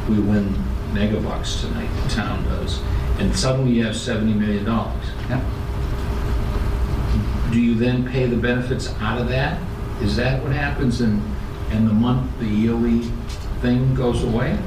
[0.09, 0.55] we win
[0.93, 2.81] megabucks tonight, the town does,
[3.19, 5.05] and suddenly you have 70 million dollars.
[5.29, 5.43] Yeah.
[7.51, 9.61] Do you then pay the benefits out of that?
[10.01, 11.21] Is that what happens and,
[11.71, 13.01] and the month, the yearly
[13.59, 14.57] thing goes away?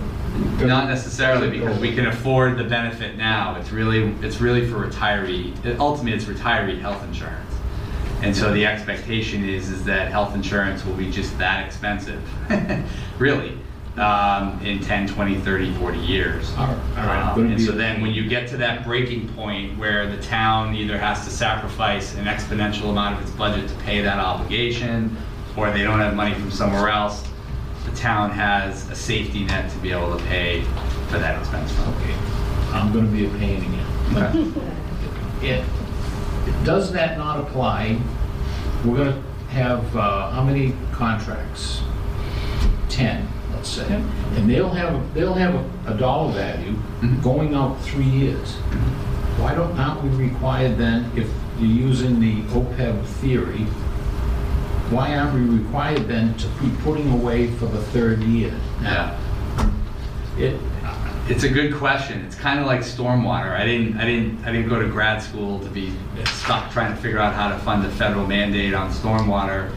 [0.60, 3.56] Not necessarily, because we can afford the benefit now.
[3.56, 7.53] It's really, it's really for retiree, ultimately, it's retiree health insurance.
[8.24, 12.22] And so the expectation is, is that health insurance will be just that expensive,
[13.18, 13.58] really,
[13.98, 16.50] um, in 10, 20, 30, 40 years.
[16.52, 19.76] All right, all right, Um, And so then, when you get to that breaking point
[19.78, 24.00] where the town either has to sacrifice an exponential amount of its budget to pay
[24.00, 25.14] that obligation,
[25.54, 27.22] or they don't have money from somewhere else,
[27.84, 30.62] the town has a safety net to be able to pay
[31.08, 31.92] for that expense from.
[31.96, 32.14] Okay,
[32.72, 34.54] I'm gonna be a pain again.
[35.42, 35.64] It,
[36.64, 37.98] does that not apply?
[38.84, 41.80] We're gonna have, uh, how many contracts?
[42.88, 43.86] Ten, let's say.
[44.36, 47.22] And they'll have, they'll have a- a dollar value Mhm.
[47.22, 48.52] going out three years.
[49.38, 53.66] Why don't, aren't we required then, if you're using the OPEB theory,
[54.90, 58.52] why aren't we required then to be putting away for the third year?
[58.82, 59.10] Yeah.
[60.38, 60.60] It,
[61.26, 62.22] It's a good question.
[62.26, 63.52] It's kind of like stormwater.
[63.58, 65.90] I didn't, I didn't, I didn't go to grad school to be
[66.26, 69.72] stuck trying to figure out how to fund a federal mandate on stormwater.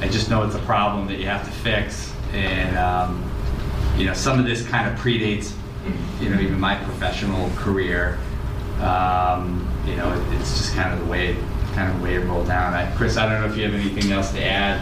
[0.00, 2.12] I just know it's a problem that you have to fix.
[2.32, 3.30] And, um,
[3.96, 5.52] you know, some of this kind of predates,
[6.20, 8.18] you know, even my professional career.
[8.80, 11.36] Um, you know, it- it's just kind of the way,
[11.76, 12.74] kind of the way it rolled down.
[12.74, 14.80] I, Chris, I don't know if you have anything else to add.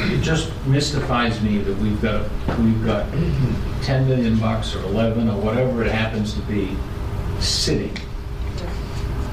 [0.00, 2.22] It just mystifies me that we've got,
[2.58, 3.06] we've got
[3.82, 6.76] 10 million bucks or 11 or whatever it happens to be
[7.40, 7.94] sitting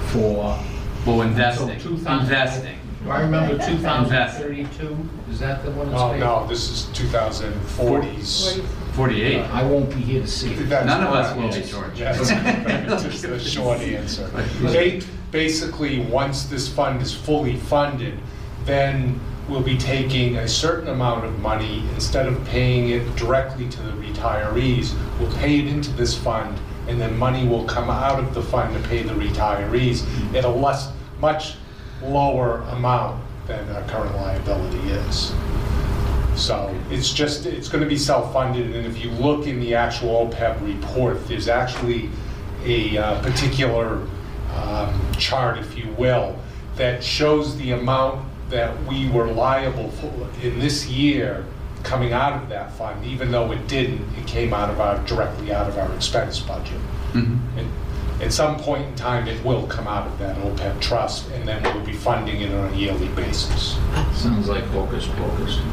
[0.08, 0.60] for.
[1.06, 2.80] Well, investing, until 2000 investing.
[3.04, 4.98] Do I remember 2032?
[5.30, 6.20] Is that the one that's Oh, paid?
[6.22, 8.64] no, this is 2040s.
[8.94, 9.42] 48.
[9.42, 10.70] I won't be here to see it.
[10.70, 11.70] That's None of us will be, yes.
[11.70, 12.00] George.
[12.00, 12.30] Yes,
[13.04, 14.26] just the short answer.
[14.62, 15.02] They,
[15.32, 18.18] basically, once this fund is fully funded,
[18.64, 23.82] then we'll be taking a certain amount of money, instead of paying it directly to
[23.82, 26.58] the retirees, we'll pay it into this fund,
[26.88, 30.04] and then money will come out of the fund to pay the retirees
[30.36, 31.56] at a less, much
[32.04, 35.34] lower amount than our current liability is.
[36.36, 40.28] So it's just, it's going to be self-funded, and if you look in the actual
[40.28, 42.10] OPEB report, there's actually
[42.66, 44.06] a uh, particular
[44.56, 46.38] um, chart, if you will,
[46.76, 51.45] that shows the amount that we were liable for in this year
[51.84, 55.53] coming out of that fund, even though it didn't, it came out of our, directly
[55.53, 56.80] out of our expense budget.
[57.14, 57.38] Mhm.
[57.57, 57.68] And
[58.22, 61.61] At some point in time, it will come out of that OPEB trust, and then
[61.64, 63.76] we'll be funding it on a yearly basis.
[64.14, 65.64] Sounds like hocus pocus to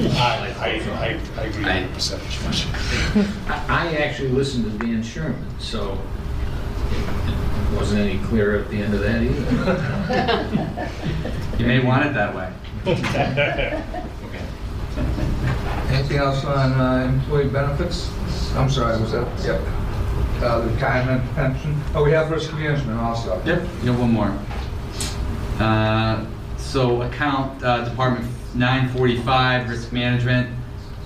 [0.00, 0.08] me.
[0.10, 0.68] I, I,
[1.04, 2.66] I I agree with the percentage.
[3.48, 5.96] I I actually listened to Dan Sherman, so
[6.90, 9.46] it wasn't any clearer at the end of that either.
[11.58, 12.52] You may want it that way.
[14.94, 15.94] Okay.
[15.94, 18.10] Anything else on uh, employee benefits?
[18.54, 19.60] I'm sorry, was that, yep.
[20.42, 21.80] Uh, The retirement pension?
[21.94, 23.40] Oh, we have risk management also.
[23.44, 24.38] Yep, you have one more.
[25.58, 26.24] Uh,
[26.58, 30.48] So account, uh, Department 945, risk management.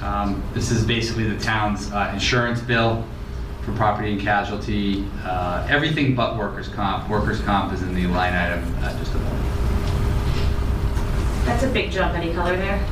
[0.01, 3.05] Um, This is basically the town's uh, insurance bill
[3.63, 7.09] for property and casualty, uh, everything but workers' comp.
[7.09, 9.96] Workers' comp is in the line item uh, just above.
[11.47, 12.15] That's a big jump.
[12.15, 12.85] Any color there?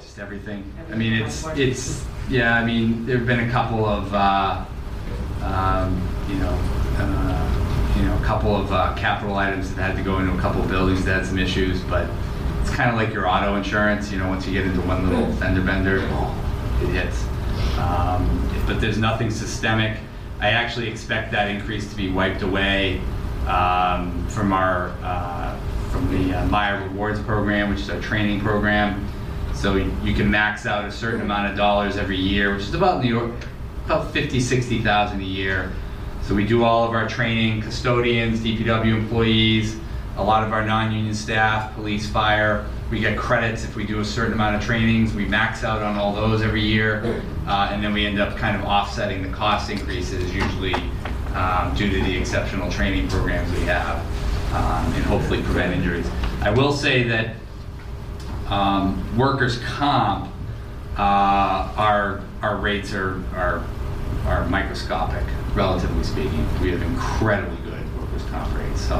[0.00, 0.64] Just everything.
[0.90, 4.64] I mean, it's, it's, yeah, I mean, there've been a couple of, uh,
[5.42, 6.58] um, you know,
[6.98, 10.40] uh, you know, a couple of uh, capital items that had to go into a
[10.40, 12.10] couple of buildings that had some issues, but
[12.60, 15.32] it's kind of like your auto insurance, you know, once you get into one little
[15.36, 15.98] fender bender,
[16.82, 17.24] it hits.
[17.78, 19.98] Um, But there's nothing systemic.
[20.40, 23.00] I actually expect that increase to be wiped away
[23.46, 25.58] um, from our, uh,
[25.90, 29.06] from the uh, MIIA Rewards Program, which is our training program.
[29.54, 33.02] So you can max out a certain amount of dollars every year, which is about
[33.02, 33.32] New York,
[33.86, 35.72] about 50, 60,000 a year.
[36.22, 39.78] So we do all of our training, custodians, DPW employees,
[40.16, 42.66] a lot of our non-union staff, police, fire.
[42.90, 45.14] We get credits if we do a certain amount of trainings.
[45.14, 47.22] We max out on all those every year.
[47.46, 50.74] Uh, and then we end up kind of offsetting the cost increases usually
[51.36, 53.98] um, due to the exceptional training programs we have
[54.54, 56.08] um, and hopefully prevent injuries.
[56.40, 57.36] I will say that
[58.48, 60.32] um, workers' comp,
[60.96, 63.62] uh, our, our rates are, are,
[64.24, 66.46] are microscopic, relatively speaking.
[66.60, 68.80] We have incredibly good workers' comp rates.
[68.80, 68.96] So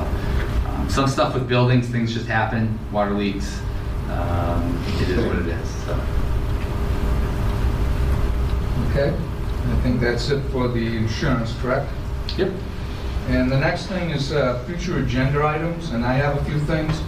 [0.67, 3.61] um, some stuff with buildings, things just happen, water leaks.
[4.11, 5.69] Um, it is what it is.
[5.87, 5.93] So.
[8.91, 11.91] Okay, I think that's it for the insurance, correct?
[12.36, 12.53] Yep.
[13.28, 17.01] And the next thing is uh, future agenda items, and I have a few things.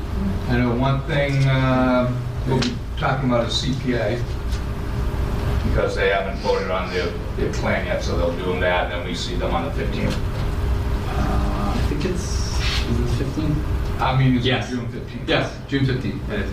[0.48, 2.12] I know one thing uh,
[2.46, 4.20] we'll be talking about is CPA,
[5.68, 8.92] because they haven't voted on their, their plan yet, so they'll do them that, and
[8.94, 10.12] then we see them on the 15th.
[10.12, 12.58] Uh, I think it's,
[12.88, 13.64] is it 15?
[14.00, 14.70] I mean, it's Yes.
[14.70, 15.28] June 15th.
[15.28, 16.28] Yes, June 15th.
[16.32, 16.52] It is.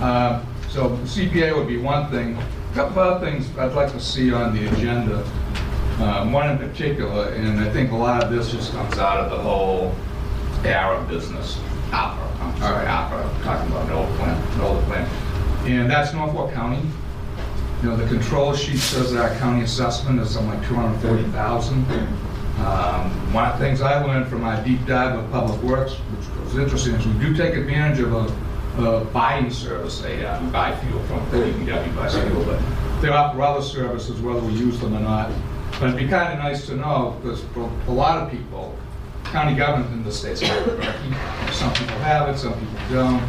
[0.00, 2.36] Uh, So CPA would be one thing.
[2.36, 5.22] A Couple other things I'd like to see on the agenda.
[6.00, 9.30] Um, One in particular, and I think a lot of this just comes out of
[9.30, 9.94] the whole
[10.64, 11.58] Arab business.
[11.90, 15.08] ARPA, I'm sorry, ARPA, talking about the old plan, the old plan.
[15.66, 16.80] And that's Norfolk County.
[17.82, 21.74] You know, the control sheet says that our county assessment is something like 240,000.
[21.74, 26.44] Um, One of the things I learned from my deep dive of Public Works, which
[26.44, 28.34] was interesting, is we do take advantage of a
[28.78, 30.50] a buying service they have.
[30.52, 32.60] Buy fuel from the DPW buys fuel, but
[33.00, 35.30] there are other services, whether we use them or not.
[35.84, 38.74] But it'd be kind of nice to know, because for a lot of people,
[39.24, 41.52] county government in the state's kind of murky.
[41.52, 43.22] Some people have it, some people don't.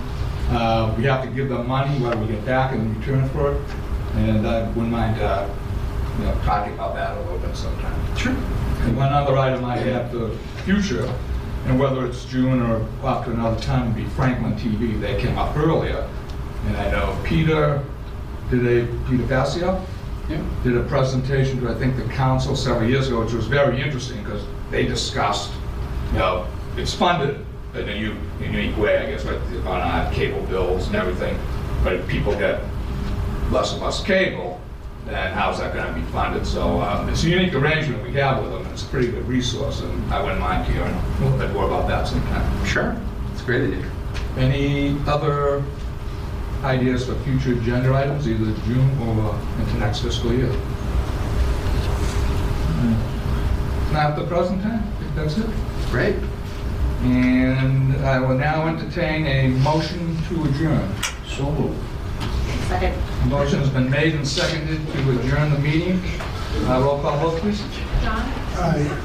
[0.51, 3.51] Uh, We have to give them money, what do we get back in return for
[3.55, 3.61] it?
[4.15, 5.49] And I wouldn't mind, uh,
[6.17, 8.15] you know, talking about that a little bit sometime.
[8.15, 8.31] Sure.
[8.31, 10.29] And one other item I have, the
[10.63, 11.13] future,
[11.65, 14.97] and whether it's June or to another time, would be Franklin TV.
[15.01, 16.09] They came up earlier,
[16.67, 17.83] and I know Peter,
[18.49, 19.85] did a, Peter Fasciano?
[20.29, 20.41] Yeah.
[20.63, 24.23] Did a presentation to, I think, the council several years ago, which was very interesting,
[24.23, 25.51] because they discussed,
[26.11, 26.47] you know,
[26.77, 27.45] it's funded
[27.75, 31.37] in a u- unique way, I guess, right, on our cable bills and everything,
[31.83, 32.61] but if people get
[33.51, 34.59] less and less cable,
[35.05, 36.47] then how's that gonna be funded?
[36.47, 39.27] So, um, it's a unique arrangement we have with them, and it's a pretty good
[39.27, 42.65] resource, and I wouldn't mind hearing a little bit more about that sometime.
[42.65, 42.95] Sure.
[43.33, 43.85] It's a great idea.
[44.37, 45.63] Any other
[46.65, 50.49] ideas for future agenda items, either June or into next fiscal year?
[53.91, 55.49] Not at the present time, I think that's it.
[55.91, 56.15] Great.
[57.03, 60.91] And I will now entertain a motion to adjourn.
[61.27, 61.79] So moved.
[62.67, 63.29] Second.
[63.29, 66.01] Motion has been made and seconded to adjourn the meeting.
[66.67, 67.61] Uh, Roll call vote, please.
[68.01, 68.19] John?
[68.57, 69.01] Aye.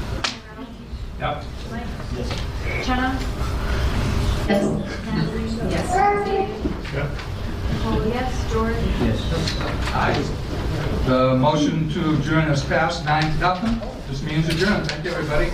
[1.19, 1.43] Yep.
[1.69, 2.85] Mike?
[2.85, 3.19] Jenna?
[4.47, 4.63] Yes.
[5.05, 6.47] Natalie?
[6.93, 7.30] Yes.
[7.81, 8.51] Nicole, yes.
[8.51, 8.75] George?
[8.75, 9.59] Yes.
[9.95, 11.07] Aye.
[11.07, 13.81] The motion to adjourn has passed, nine to nothing.
[14.07, 14.87] This means adjourned.
[14.87, 15.49] Thank you, everybody.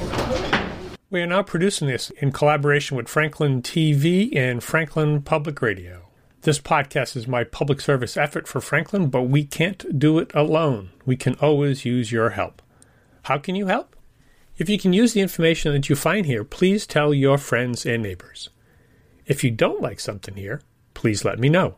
[1.10, 6.10] We are now producing this in collaboration with Franklin TV and Franklin Public Radio.
[6.42, 10.90] This podcast is my public service effort for Franklin, but we can't do it alone.
[11.06, 12.62] We can always use your help.
[13.24, 13.96] How can you help?
[14.58, 18.04] If you can use the information that you find here, please tell your friends and
[18.04, 18.50] neighbors.
[19.26, 20.62] If you don't like something here,
[20.94, 21.78] please let me know.